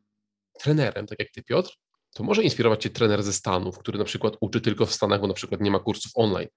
[0.60, 1.78] trenerem, tak jak Ty, Piotr,
[2.18, 5.28] to może inspirować Cię trener ze Stanów, który na przykład uczy tylko w Stanach, bo
[5.28, 6.47] na przykład nie ma kursów online.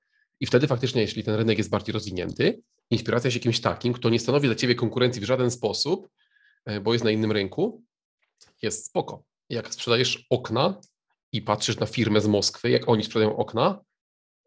[0.40, 4.18] I wtedy faktycznie, jeśli ten rynek jest bardziej rozwinięty, inspiracja jest kimś takim, kto nie
[4.18, 6.08] stanowi dla Ciebie konkurencji w żaden sposób,
[6.64, 7.82] e, bo jest na innym rynku,
[8.62, 9.24] jest spoko.
[9.48, 10.80] Jak sprzedajesz okna
[11.32, 13.80] i patrzysz na firmę z Moskwy, jak oni sprzedają okna,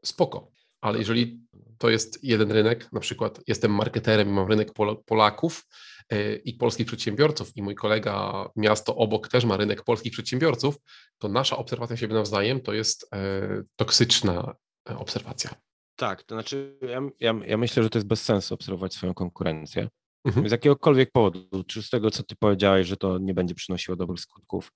[0.05, 0.51] spoko.
[0.81, 1.42] Ale jeżeli
[1.83, 5.65] to jest jeden rynek, na przykład jestem marketerem i mam rynek Pol Polaków
[6.11, 10.75] yy, i polskich przedsiębiorców i mój kolega miasto obok też ma rynek polskich przedsiębiorców,
[11.17, 14.55] to nasza obserwacja siebie nawzajem to jest yy, toksyczna
[14.89, 15.49] e, obserwacja.
[15.95, 19.87] Tak, to znaczy ja, ja, ja, myślę, że to jest bez sensu obserwować swoją konkurencję.
[20.25, 20.49] Mhm.
[20.49, 24.19] Z jakiegokolwiek powodu, czy z tego, co ty powiedziałeś, że to nie będzie przynosiło dobrych
[24.19, 24.71] skutków,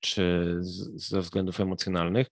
[0.00, 2.26] czy z, ze względów emocjonalnych,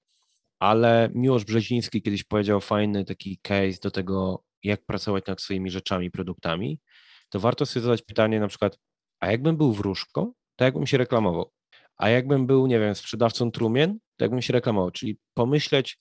[0.61, 6.11] ale Miłosz Brzeziński kiedyś powiedział fajny taki case do tego, jak pracować nad swoimi rzeczami,
[6.11, 6.81] produktami,
[7.29, 8.79] to warto sobie zadać pytanie na przykład,
[9.21, 11.53] a jakbym był wróżką, to jakbym się reklamował?
[11.97, 14.91] A jakbym był, nie wiem, sprzedawcą trumien, to jakbym się reklamował?
[14.91, 15.99] Czyli pomyśleć,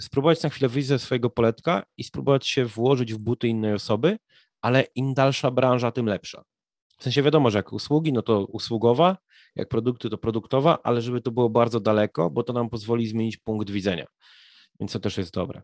[0.00, 4.18] spróbować na chwilę wyjść ze swojego poletka i spróbować się włożyć w buty innej osoby,
[4.62, 6.42] ale im dalsza branża, tym lepsza.
[7.02, 9.16] W sensie wiadomo, że jak usługi, no to usługowa,
[9.56, 13.36] jak produkty, to produktowa, ale żeby to było bardzo daleko, bo to nam pozwoli zmienić
[13.36, 14.06] punkt widzenia.
[14.80, 15.62] Więc to też jest dobre.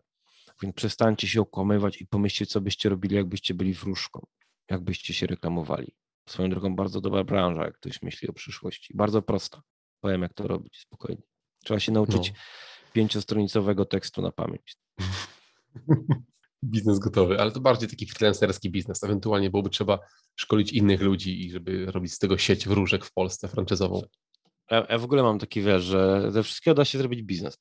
[0.61, 4.25] Więc przestańcie się okłamywać i pomyślcie, co byście robili, jakbyście byli wróżką,
[4.69, 5.95] jakbyście się reklamowali.
[6.29, 8.93] Swoją drogą bardzo dobra branża, jak ktoś myśli o przyszłości.
[8.97, 9.61] Bardzo prosta.
[10.01, 11.23] Powiem, jak to robić spokojnie.
[11.63, 12.35] Trzeba się nauczyć no.
[12.93, 14.77] pięciostronicowego tekstu na pamięć.
[16.63, 19.03] biznes gotowy, ale to bardziej taki freelancerski biznes.
[19.03, 19.99] Ewentualnie byłoby trzeba
[20.35, 24.01] szkolić innych ludzi i żeby robić z tego sieć wróżek w Polsce franczyzową.
[24.71, 27.57] Ja, ja w ogóle mam taki wiesz, że ze wszystkiego da się zrobić biznes.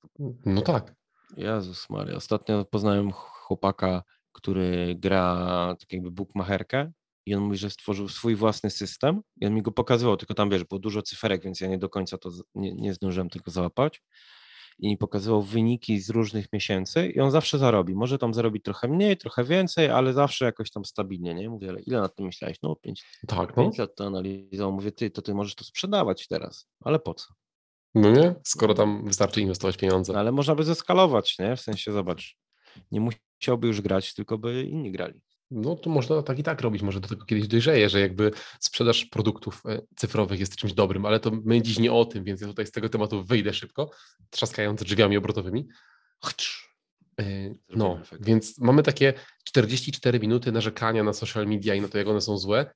[0.47, 0.95] No tak.
[1.37, 2.17] Jezus Maria.
[2.17, 6.93] Ostatnio poznałem chłopaka, który gra tak jakby bookmacherkę
[7.27, 10.51] i on mówi, że stworzył swój własny system i on mi go pokazywał, tylko tam
[10.51, 14.03] wiesz, było dużo cyferek, więc ja nie do końca to nie, nie zdążyłem tego załapać
[14.79, 17.95] i pokazywał wyniki z różnych miesięcy i on zawsze zarobi.
[17.95, 21.51] Może tam zarobić trochę mniej, trochę więcej, ale zawsze jakoś tam stabilnie, nie?
[21.51, 22.57] Mówię, ale ile nad tym myślałeś?
[22.63, 23.71] No pięć, tak, no.
[23.79, 24.73] lat to analizował.
[24.73, 27.27] Mówię, ty, to ty możesz to sprzedawać teraz, ale po co?
[27.95, 30.13] No nie, skoro tam wystarczy inwestować pieniądze.
[30.13, 31.57] No, ale można by zeskalować, nie?
[31.57, 32.37] W sensie, zobacz,
[32.91, 35.21] nie musiałby już grać, tylko by inni grali.
[35.51, 38.31] No to można tak i tak robić, może do tego kiedyś dojrzeje, że jakby
[38.61, 42.41] sprzedaż produktów e, cyfrowych jest czymś dobrym, ale to my dziś nie o tym, więc
[42.41, 43.91] ja tutaj z tego tematu wyjdę szybko,
[44.31, 45.69] trzaskając drzwiami obrotowymi.
[47.21, 47.25] E,
[47.69, 52.21] no, więc mamy takie 44 minuty narzekania na social media i na to, jak one
[52.21, 52.71] są złe,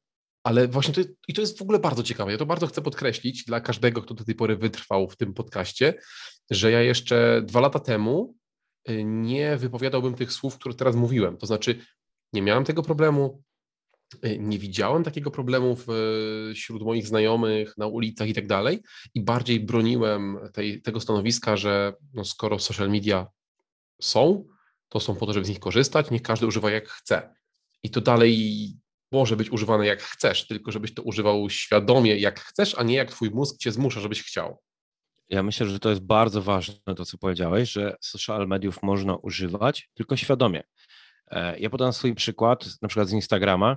[0.45, 2.33] ale właśnie to jest, i to jest w ogóle bardzo ciekawe.
[2.33, 5.95] Ja to bardzo chcę podkreślić dla każdego, kto do tej pory wytrwał w tym podcaście,
[6.51, 8.35] że ja jeszcze dwa lata temu
[8.85, 11.37] e, nie wypowiadałbym tych słów, które teraz mówiłem.
[11.37, 11.79] To znaczy,
[12.33, 13.43] nie miałem tego problemu,
[14.25, 15.77] y, nie widziałem takiego problemu
[16.55, 18.83] wśród moich znajomych na ulicach i tak dalej
[19.15, 23.27] i bardziej broniłem tej, tego stanowiska, że no skoro social media
[24.01, 24.45] są,
[24.89, 27.35] to są po to, żeby z nich korzystać, niech każdy używa jak chce.
[27.83, 28.73] I to dalej
[29.13, 33.11] może być używane jak chcesz, tylko żebyś to używał świadomie jak chcesz, a nie jak
[33.11, 34.59] twój mózg cię zmusza, żebyś chciał.
[35.29, 39.91] Ja myślę, że to jest bardzo ważne, to co powiedziałeś, że social mediów można używać
[39.95, 40.63] tylko świadomie.
[41.33, 43.77] E, ja podam swój przykład, na przykład z Instagrama.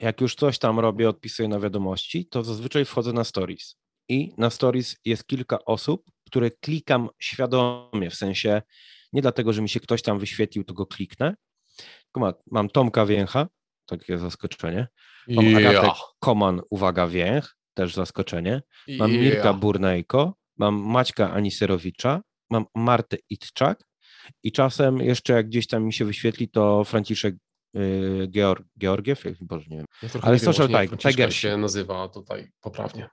[0.00, 3.76] Jak już coś tam robię, odpisuję na wiadomości, to zazwyczaj wchodzę na stories.
[4.08, 8.62] I na stories jest kilka osób, które klikam świadomie, w sensie
[9.12, 11.34] nie dlatego, że mi się ktoś tam wyświetlił, to go kliknę.
[12.50, 13.48] Mam Tomka Więcha,
[13.86, 14.88] takie zaskoczenie.
[15.28, 15.70] Mam yeah.
[15.70, 18.62] Agatę Koman, uwaga, Więch, też zaskoczenie.
[18.88, 19.22] Mam yeah.
[19.22, 23.84] Mirka Burnejko, mam Maćka Aniserowicza, mam Martę Itczak
[24.42, 27.34] i czasem jeszcze jak gdzieś tam mi się wyświetli, to Franciszek
[27.74, 29.86] yy, Georg, Georgiew, Boże, nie wiem.
[30.02, 33.08] Ja Ale wiem, Social Tiger, Tiger się nazywa tutaj poprawnie.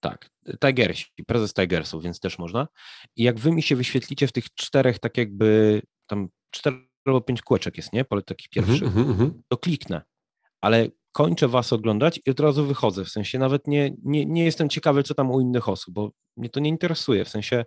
[0.00, 0.30] Tak,
[0.60, 2.68] Tigersi, prezes Tigersów, więc też można.
[3.16, 7.42] I jak wy mi się wyświetlicie w tych czterech, tak jakby tam cztery albo pięć
[7.42, 8.04] kółeczek jest, nie?
[8.04, 10.02] Pole taki pierwszy, mm -hmm, to kliknę.
[10.60, 13.04] Ale kończę was oglądać i od razu wychodzę.
[13.04, 16.48] W sensie nawet nie, nie, nie jestem ciekawy, co tam u innych osób, bo mnie
[16.48, 17.24] to nie interesuje.
[17.24, 17.64] W sensie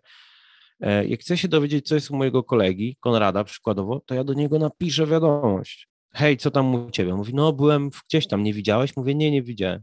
[0.80, 4.60] jak chcę się dowiedzieć, co jest u mojego kolegi, Konrada przykładowo, to ja do niego
[4.60, 5.88] napiszę wiadomość.
[6.14, 7.14] Hej, co tam u ciebie?
[7.14, 8.98] Mówi, no byłem gdzieś tam, nie widziałeś?
[8.98, 9.82] Mówię, nie, nie widziałem.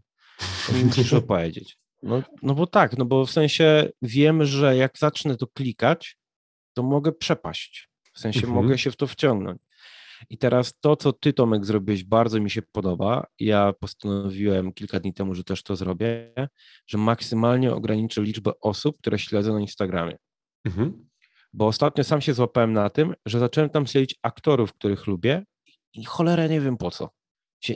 [0.84, 1.78] Musisz opowiedzieć.
[2.02, 6.18] No, no bo tak, no bo w sensie wiem, że jak zacznę to klikać,
[6.74, 7.88] to mogę przepaść.
[8.12, 8.54] W sensie mhm.
[8.54, 9.60] mogę się w to wciągnąć.
[10.30, 13.26] I teraz to, co ty, Tomek, zrobiłeś, bardzo mi się podoba.
[13.40, 16.32] Ja postanowiłem kilka dni temu, że też to zrobię,
[16.86, 20.16] że maksymalnie ograniczę liczbę osób, które śledzę na Instagramie.
[20.64, 21.08] Mhm.
[21.52, 25.44] Bo ostatnio sam się złapałem na tym, że zacząłem tam śledzić aktorów, których lubię
[25.94, 27.10] i cholera nie wiem po co.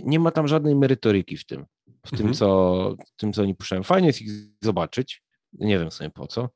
[0.05, 1.67] Nie ma tam żadnej merytoryki w tym,
[2.07, 2.35] w tym, mhm.
[2.35, 3.83] co, w tym, co oni puszczają.
[3.83, 4.31] Fajnie jest ich
[4.63, 5.23] zobaczyć,
[5.53, 6.49] nie wiem sobie po co,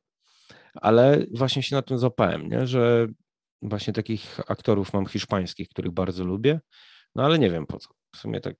[0.74, 2.66] ale właśnie się na tym złapałem, nie?
[2.66, 3.06] że
[3.62, 6.60] właśnie takich aktorów mam hiszpańskich, których bardzo lubię,
[7.14, 7.88] no ale nie wiem po co.
[8.14, 8.56] W sumie tak.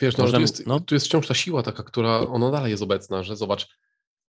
[0.00, 0.80] Wiesz, no, Można, tu, jest, no?
[0.80, 3.68] tu jest wciąż ta siła taka, która ona dalej jest obecna, że zobacz,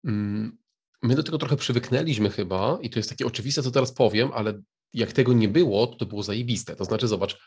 [0.06, 0.58] mm,
[1.04, 4.62] my do tego trochę przywyknęliśmy chyba i to jest takie oczywiste, co teraz powiem, ale
[4.94, 6.76] jak tego nie było, to to było zajebiste.
[6.76, 7.38] To znaczy, zobacz,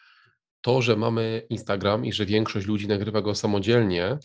[0.61, 4.19] to, że mamy Instagram i że większość ludzi nagrywa go samodzielnie,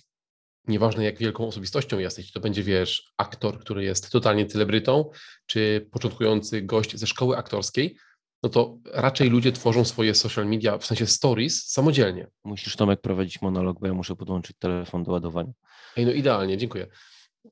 [0.68, 5.10] nieważne jak wielką osobistością jesteś, to będzie, wiesz, aktor, który jest totalnie celebrytą,
[5.46, 7.98] czy początkujący gość ze szkoły aktorskiej,
[8.44, 12.28] no to raczej ludzie tworzą swoje social media, w sensie stories, samodzielnie.
[12.44, 15.52] Musisz, Tomek, prowadzić monolog, bo ja muszę podłączyć telefon do ładowania.
[15.98, 16.88] Ej, no idealnie, dziękuję.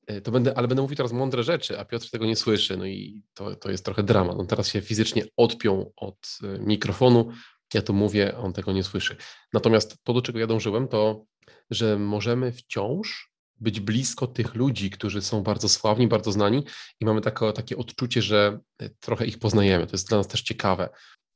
[0.08, 2.86] E, to będę, ale będę mówił teraz mądre rzeczy, a Piotr tego nie słyszy, no
[2.86, 4.38] i to, to jest trochę dramat.
[4.40, 7.30] On teraz się fizycznie odpiął od e, mikrofonu,
[7.74, 9.16] ja to mówię, on tego nie słyszy.
[9.54, 11.26] Natomiast to, do czego ja dążyłem, to,
[11.70, 16.64] że możemy wciąż być blisko tych ludzi, którzy są bardzo sławni, bardzo znani
[17.00, 19.88] i mamy takie, takie odczucie, że e, trochę ich poznajemy.
[19.88, 20.90] To jest dla nas też ciekawe.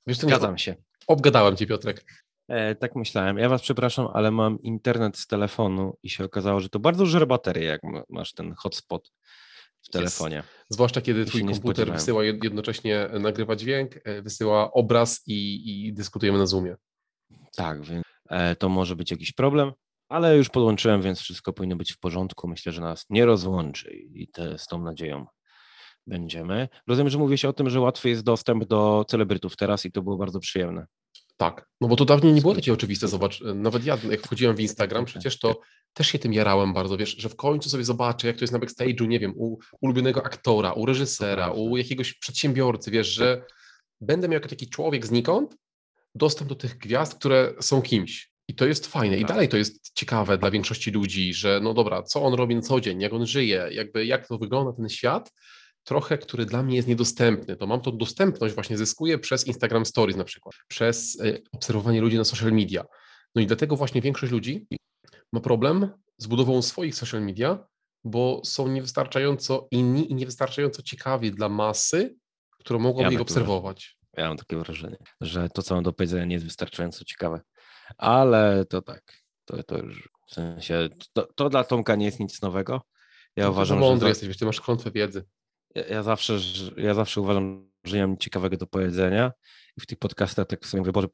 [0.07, 0.75] Wiesz, Zgadzam się.
[1.07, 2.05] Obgadałem cię, Piotrek.
[2.47, 3.37] E, tak myślałem.
[3.37, 7.25] Ja was przepraszam, ale mam internet z telefonu i się okazało, że to bardzo żre
[7.25, 9.11] baterię, jak masz ten hotspot
[9.81, 10.35] w telefonie.
[10.35, 10.47] Jest.
[10.69, 16.45] Zwłaszcza kiedy twój komputer wysyła jednocześnie, nagrywa dźwięk, e, wysyła obraz i, i dyskutujemy na
[16.45, 16.75] Zoomie.
[17.55, 19.71] Tak, więc e, to może być jakiś problem,
[20.09, 22.47] ale już podłączyłem, więc wszystko powinno być w porządku.
[22.47, 25.25] Myślę, że nas nie rozłączy i te, z tą nadzieją
[26.07, 26.67] będziemy.
[26.87, 30.01] Rozumiem, że mówię się o tym, że łatwy jest dostęp do celebrytów teraz i to
[30.01, 30.85] było bardzo przyjemne.
[31.37, 34.59] Tak, no bo to dawniej nie było takie oczywiste, zobacz, nawet ja jak wchodziłem w
[34.59, 35.61] Instagram, przecież to
[35.93, 38.59] też się tym jarałem bardzo, wiesz, że w końcu sobie zobaczę, jak to jest na
[38.59, 43.45] backstage'u, nie wiem, u ulubionego aktora, u reżysera, u jakiegoś przedsiębiorcy, wiesz, że
[44.01, 45.57] będę miał jako taki człowiek znikąd
[46.15, 48.31] dostęp do tych gwiazd, które są kimś.
[48.47, 49.17] I to jest fajne.
[49.17, 49.29] I tak.
[49.29, 52.81] dalej to jest ciekawe dla większości ludzi, że no dobra, co on robi na co
[52.81, 55.31] dzień, jak on żyje, jakby jak to wygląda ten świat,
[55.87, 60.17] trochę, który dla mnie jest niedostępny, to mam tą dostępność właśnie zyskuję przez Instagram Stories
[60.17, 62.85] na przykład, przez e, obserwowanie ludzi na social media.
[63.35, 64.67] No i dlatego właśnie większość ludzi
[65.33, 67.67] ma problem z budową swoich social media,
[68.03, 72.15] bo są niewystarczająco inni i niewystarczająco ciekawi dla masy,
[72.59, 73.97] która mogłaby ja ich obserwować.
[74.17, 77.41] Ja mam takie wrażenie, że to, co mam do powiedzenia, nie jest wystarczająco ciekawe.
[77.97, 82.41] Ale to tak, to, to już w sensie, to, to dla Tomka nie jest nic
[82.41, 82.81] nowego.
[83.35, 84.09] Ja to uważam, mądry że...
[84.09, 85.25] jesteś, wiesz, ty masz klątwę wiedzy
[85.77, 86.39] ja, ja, zawsze,
[86.77, 89.31] ja zawsze uważam, że nie mam ciekawego do powiedzenia
[89.77, 91.07] i w tych podcastach tak sobie mówię, Boże,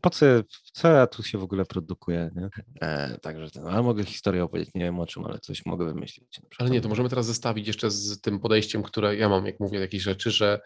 [0.00, 0.26] po co,
[0.72, 2.48] co ja tu się w ogóle produkuję, nie?
[2.80, 6.40] E, także ten, ale mogę historię opowiedzieć, nie wiem o czym, ale coś mogę wymyślić.
[6.58, 9.80] Ale nie, to możemy teraz zestawić jeszcze z tym podejściem, które ja mam, jak mówię,
[9.80, 10.60] jakieś rzeczy, że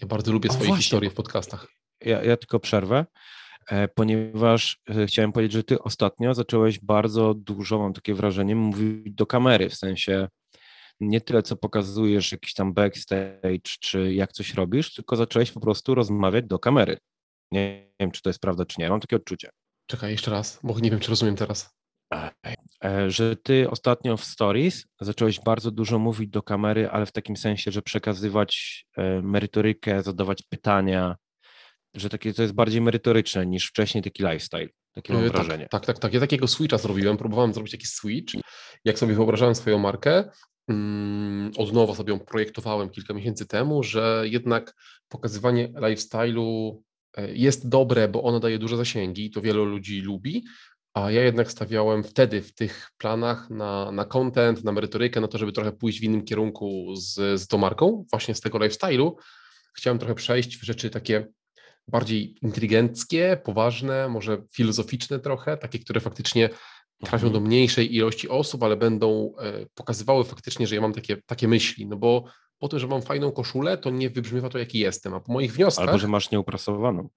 [0.00, 1.66] ja bardzo lubię swoje historie w podcastach.
[2.00, 3.06] Ja, ja tylko przerwę,
[3.70, 9.14] e, ponieważ e, chciałem powiedzieć, że ty ostatnio zacząłeś bardzo dużo, mam takie wrażenie, mówić
[9.14, 10.28] do kamery, w sensie
[11.02, 15.94] nie tyle, co pokazujesz jakiś tam backstage, czy jak coś robisz, tylko zacząłeś po prostu
[15.94, 16.98] rozmawiać do kamery.
[17.52, 18.88] Nie wiem, czy to jest prawda, czy nie.
[18.88, 19.50] Mam takie odczucie.
[19.86, 21.70] Czekaj, jeszcze raz, bo nie wiem, czy rozumiem teraz.
[22.84, 27.36] E, że ty ostatnio w stories zacząłeś bardzo dużo mówić do kamery, ale w takim
[27.36, 31.16] sensie, że przekazywać e, merytorykę, zadawać pytania,
[31.94, 34.68] że takie to jest bardziej merytoryczne niż wcześniej taki lifestyle.
[34.94, 35.68] Takie mam e, tak, wrażenie.
[35.70, 36.14] Tak, tak, tak.
[36.14, 38.34] Ja takiego switcha zrobiłem, próbowałem zrobić jakiś switch.
[38.84, 40.30] Jak sobie wyobrażałem swoją markę,
[41.56, 44.74] od nowa sobie ją projektowałem kilka miesięcy temu, że jednak
[45.08, 46.76] pokazywanie lifestyle'u
[47.16, 50.44] e, jest dobre, bo ono daje duże zasięgi, to wielu ludzi lubi,
[50.94, 55.38] a ja jednak stawiałem wtedy w tych planach na, na content, na merytorykę, na to,
[55.38, 59.12] żeby trochę pójść w innym kierunku z, z tą marką, właśnie z tego lifestyle'u.
[59.74, 61.26] Chciałem trochę przejść w rzeczy takie
[61.88, 66.50] bardziej inteligenckie, poważne, może filozoficzne trochę, takie, które faktycznie
[67.04, 67.44] trafią do mhm.
[67.44, 71.96] mniejszej ilości osób, ale będą e, pokazywały faktycznie, że ja mam takie, takie myśli, no
[71.96, 72.24] bo
[72.58, 75.52] po tym, że mam fajną koszulę, to nie wybrzmiewa to, jaki jestem, a po moich
[75.52, 75.88] wnioskach...
[75.88, 77.08] Albo, że masz nieuprasowaną.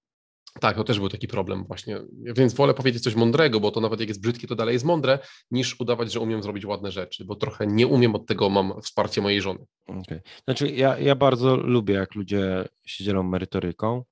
[0.60, 2.00] Tak, to też był taki problem właśnie,
[2.36, 5.18] więc wolę powiedzieć coś mądrego, bo to nawet jak jest brzydkie, to dalej jest mądre,
[5.50, 9.20] niż udawać, że umiem zrobić ładne rzeczy, bo trochę nie umiem, od tego mam wsparcie
[9.22, 9.66] mojej żony.
[9.86, 10.22] Okay.
[10.44, 14.04] Znaczy ja, ja bardzo lubię, jak ludzie się dzielą merytoryką,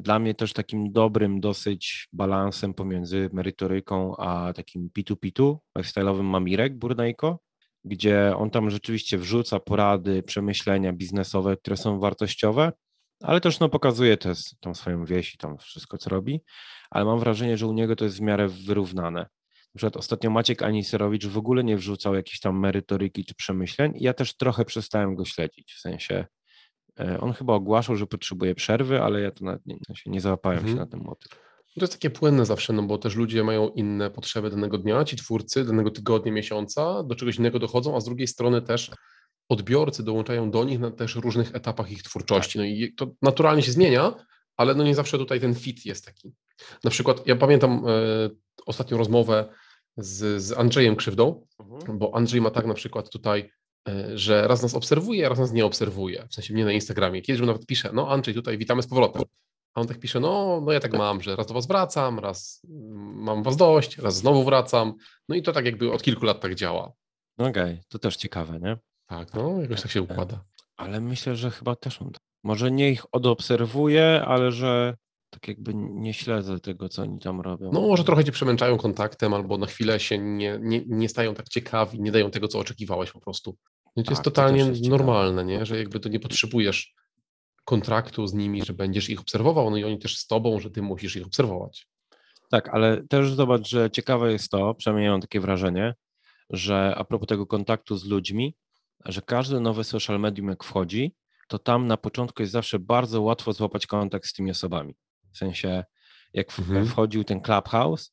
[0.00, 7.38] dla mnie też takim dobrym dosyć balansem pomiędzy merytoryką a takim pitu-pitu, lifestyle'owym Mamirek Burnejko,
[7.84, 12.72] gdzie on tam rzeczywiście wrzuca porady, przemyślenia biznesowe, które są wartościowe,
[13.22, 16.40] ale też no, pokazuje też tą swoją wieś i tam wszystko, co robi,
[16.90, 19.20] ale mam wrażenie, że u niego to jest w miarę wyrównane.
[19.74, 24.04] Na przykład ostatnio Maciek Aniserowicz w ogóle nie wrzucał jakichś tam merytoryki czy przemyśleń i
[24.04, 26.35] ja też trochę przestałem go śledzić, w sensie E,
[27.20, 29.76] on chyba ogłaszał, że potrzebuje przerwy, ale ja to nawet nie,
[30.06, 30.74] nie załapałem mhm.
[30.74, 31.46] się na ten motyw.
[31.74, 35.16] To jest takie płynne zawsze, no bo też ludzie mają inne potrzeby danego dnia, ci
[35.16, 38.90] twórcy, danego tygodnia, miesiąca, do czegoś innego dochodzą, a z drugiej strony też
[39.48, 42.58] odbiorcy dołączają do nich na też różnych etapach ich twórczości.
[42.58, 44.14] No i to naturalnie się zmienia,
[44.56, 46.32] ale no nie zawsze tutaj ten fit jest taki.
[46.84, 48.30] Na przykład ja pamiętam e,
[48.66, 49.48] ostatnią rozmowę
[49.96, 51.98] z, z Andrzejem Krzywdą, mhm.
[51.98, 53.50] bo Andrzej ma tak na przykład tutaj, e,
[54.14, 57.22] że raz nas obserwuje, a raz nas nie obserwuje, w sensie mnie na Instagramie.
[57.22, 59.22] Kiedyś mu nawet pisze, no Andrzej, tutaj witamy z powrotem.
[59.74, 62.62] A on tak pisze, no, no ja tak mam, że raz do was wracam, raz
[63.14, 64.94] mam was dość, raz znowu wracam.
[65.28, 66.92] No i to tak jakby od kilku lat tak działa.
[67.38, 68.76] Okej, okay, to też ciekawe, nie?
[69.06, 70.44] Tak, no, jakoś tak się układa.
[70.76, 72.12] Ale myślę, że chyba też on.
[72.44, 74.96] Może nie ich odobserwuję, ale że
[75.30, 77.70] tak jakby nie śledzę tego, co oni tam robią.
[77.72, 81.48] No może trochę cię przemęczają kontaktem, albo na chwilę się nie, nie, nie stają tak
[81.48, 83.56] ciekawi, nie dają tego, co oczekiwałeś po prostu.
[83.96, 85.66] No to tak, jest totalnie to jest normalne, nie?
[85.66, 86.94] że jakby to nie potrzebujesz
[87.64, 90.82] kontraktu z nimi, że będziesz ich obserwował, no i oni też z tobą, że ty
[90.82, 91.88] musisz ich obserwować.
[92.50, 95.94] Tak, ale też zobacz, że ciekawe jest to, przynajmniej mam takie wrażenie,
[96.50, 98.54] że a propos tego kontaktu z ludźmi,
[99.04, 101.14] że każdy nowy social medium jak wchodzi,
[101.48, 104.94] to tam na początku jest zawsze bardzo łatwo złapać kontakt z tymi osobami.
[105.32, 105.84] W sensie,
[106.32, 106.86] jak mhm.
[106.86, 108.12] wchodził ten Clubhouse,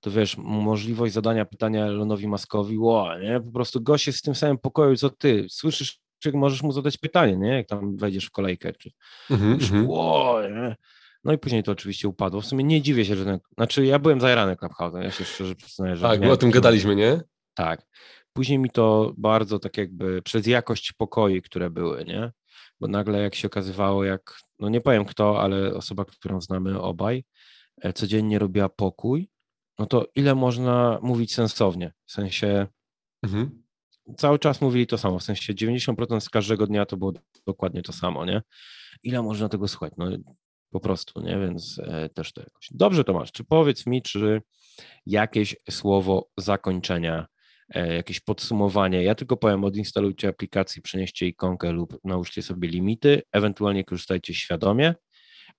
[0.00, 3.40] to wiesz, możliwość zadania pytania Elonowi Maskowi, ło, nie?
[3.40, 5.46] Po prostu gość jest w tym samym pokoju, co ty.
[5.50, 7.48] Słyszysz, czy możesz mu zadać pytanie, nie?
[7.48, 8.90] Jak tam wejdziesz w kolejkę, czy
[9.86, 10.76] ło, nie?
[11.24, 12.40] No i później to oczywiście upadło.
[12.40, 15.54] W sumie nie dziwię się, że ten, znaczy ja byłem zajarany Clubhouse'em, ja się szczerze
[15.54, 16.02] przyznaję, że...
[16.02, 17.20] Tak, o tym gadaliśmy, nie?
[17.54, 17.86] Tak.
[18.32, 22.32] Później mi to bardzo tak jakby przez jakość pokoi, które były, nie?
[22.80, 27.24] Bo nagle jak się okazywało, jak, no nie powiem kto, ale osoba, którą znamy obaj,
[27.82, 29.28] e, codziennie robiła pokój,
[29.78, 31.92] no to ile można mówić sensownie?
[32.06, 32.66] W sensie
[33.22, 33.62] mhm.
[34.16, 37.12] cały czas mówili to samo, w sensie 90% z każdego dnia to było
[37.46, 38.42] dokładnie to samo, nie?
[39.02, 39.92] Ile można tego słuchać?
[39.96, 40.10] No
[40.70, 41.38] po prostu, nie?
[41.38, 42.68] Więc e, też to jakoś.
[42.70, 44.42] Dobrze Tomasz, czy powiedz mi, czy
[45.06, 47.26] jakieś słowo zakończenia
[47.74, 49.02] E, jakieś podsumowanie.
[49.02, 54.94] Ja tylko powiem, odinstalujcie aplikację, przenieście ikonkę lub nałóżcie sobie limity, ewentualnie korzystajcie świadomie,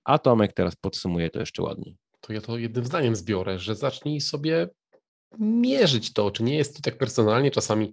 [0.04, 1.98] a Tomek teraz podsumuje to jeszcze ładniej.
[2.22, 4.70] To ja to jednym zdaniem zbiorę, że zacznij sobie
[5.40, 7.92] mierzyć to, czy nie jest to tak personalnie czasami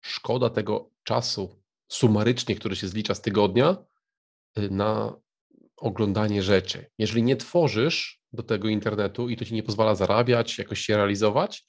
[0.00, 3.76] szkoda tego czasu sumarycznie, który się zlicza z tygodnia
[4.58, 5.16] y, na
[5.76, 6.86] oglądanie rzeczy.
[6.98, 11.66] Jeżeli nie tworzysz do tego internetu i to ci nie pozwala zarabiać, jakoś się realizować,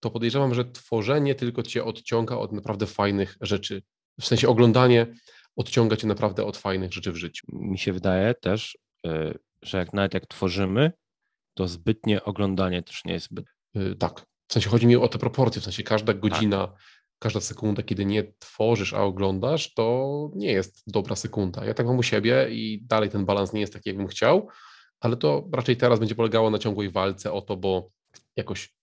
[0.00, 3.82] to podejrzewam, że tworzenie tylko cię odciąga od naprawdę fajnych rzeczy.
[4.20, 5.06] W sensie oglądanie
[5.56, 7.46] odciąga cię naprawdę od fajnych rzeczy w życiu.
[7.52, 10.92] Mi się wydaje też, y, że jak nawet jak tworzymy,
[11.54, 13.46] to zbytnie oglądanie też nie jest zbyt.
[13.76, 14.26] Y, tak.
[14.48, 16.20] W sensie chodzi mi o te proporcje, w sensie każda tak.
[16.20, 16.76] godzina, tak.
[17.18, 21.64] każda sekunda, kiedy nie tworzysz, a oglądasz, to nie jest dobra sekunda.
[21.64, 24.48] Ja tak mam u siebie i dalej ten balans nie jest taki, jakbym chciał,
[25.00, 27.90] ale to raczej teraz będzie polegało na ciągłej walce o to, bo
[28.36, 28.74] jakoś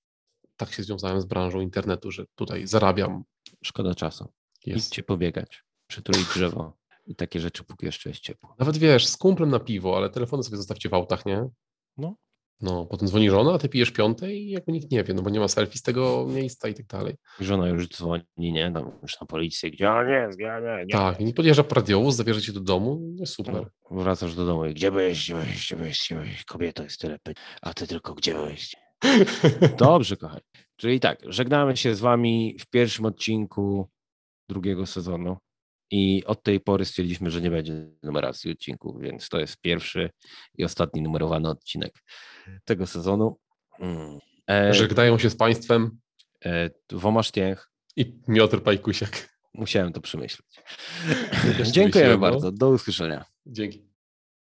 [0.58, 3.24] tak się związałem z branżą internetu, że tutaj zarabiam.
[3.64, 4.34] Szkoda czasu.
[4.66, 4.88] Jest.
[4.88, 8.56] Idźcie pobiegać, przytulić drzewo i takie rzeczy, póki jeszcze jest ciepło.
[8.60, 11.50] Nawet wiesz, z kumplem na piwo, ale telefony sobie zostawcie w autach, nie?
[11.98, 12.16] No.
[12.62, 15.30] No, potem dzwoni żona, a ty pijesz piątej i jakby nikt nie wie, no bo
[15.30, 17.16] nie ma selfie z tego miejsca i tak dalej.
[17.40, 18.72] Żona już dzwoni, nie?
[18.72, 20.92] Tam już na policję, gdzie on jest, gdzie on jest.
[20.92, 23.54] Tak, i podjeżdża radiowóz, zabierze cię do domu, no super.
[23.92, 27.02] No, wracasz do domu i gdzie byłeś, gdzie byłeś, gdzie byłeś, gdzie byłeś, kobieto jest
[27.02, 28.76] tyle pytań, a ty tylko gdzie byłeś.
[29.78, 30.42] Dobrze, kochani.
[30.76, 33.90] Czyli tak, żegnamy się z Wami w pierwszym odcinku
[34.50, 35.38] drugiego sezonu
[35.92, 40.10] i od tej pory stwierdziliśmy, że nie będzie numeracji odcinków, więc to jest pierwszy
[40.58, 42.04] i ostatni numerowany odcinek
[42.66, 43.38] tego sezonu.
[43.80, 44.20] Mm.
[44.50, 46.00] E, Żegnają się z Państwem
[46.46, 49.32] e, Womasz Tięch i Miotr Pajkusiak.
[49.54, 50.48] Musiałem to przemyśleć.
[51.72, 52.52] Dziękujemy bardzo.
[52.52, 53.26] Do usłyszenia.
[53.46, 53.91] Dzięki.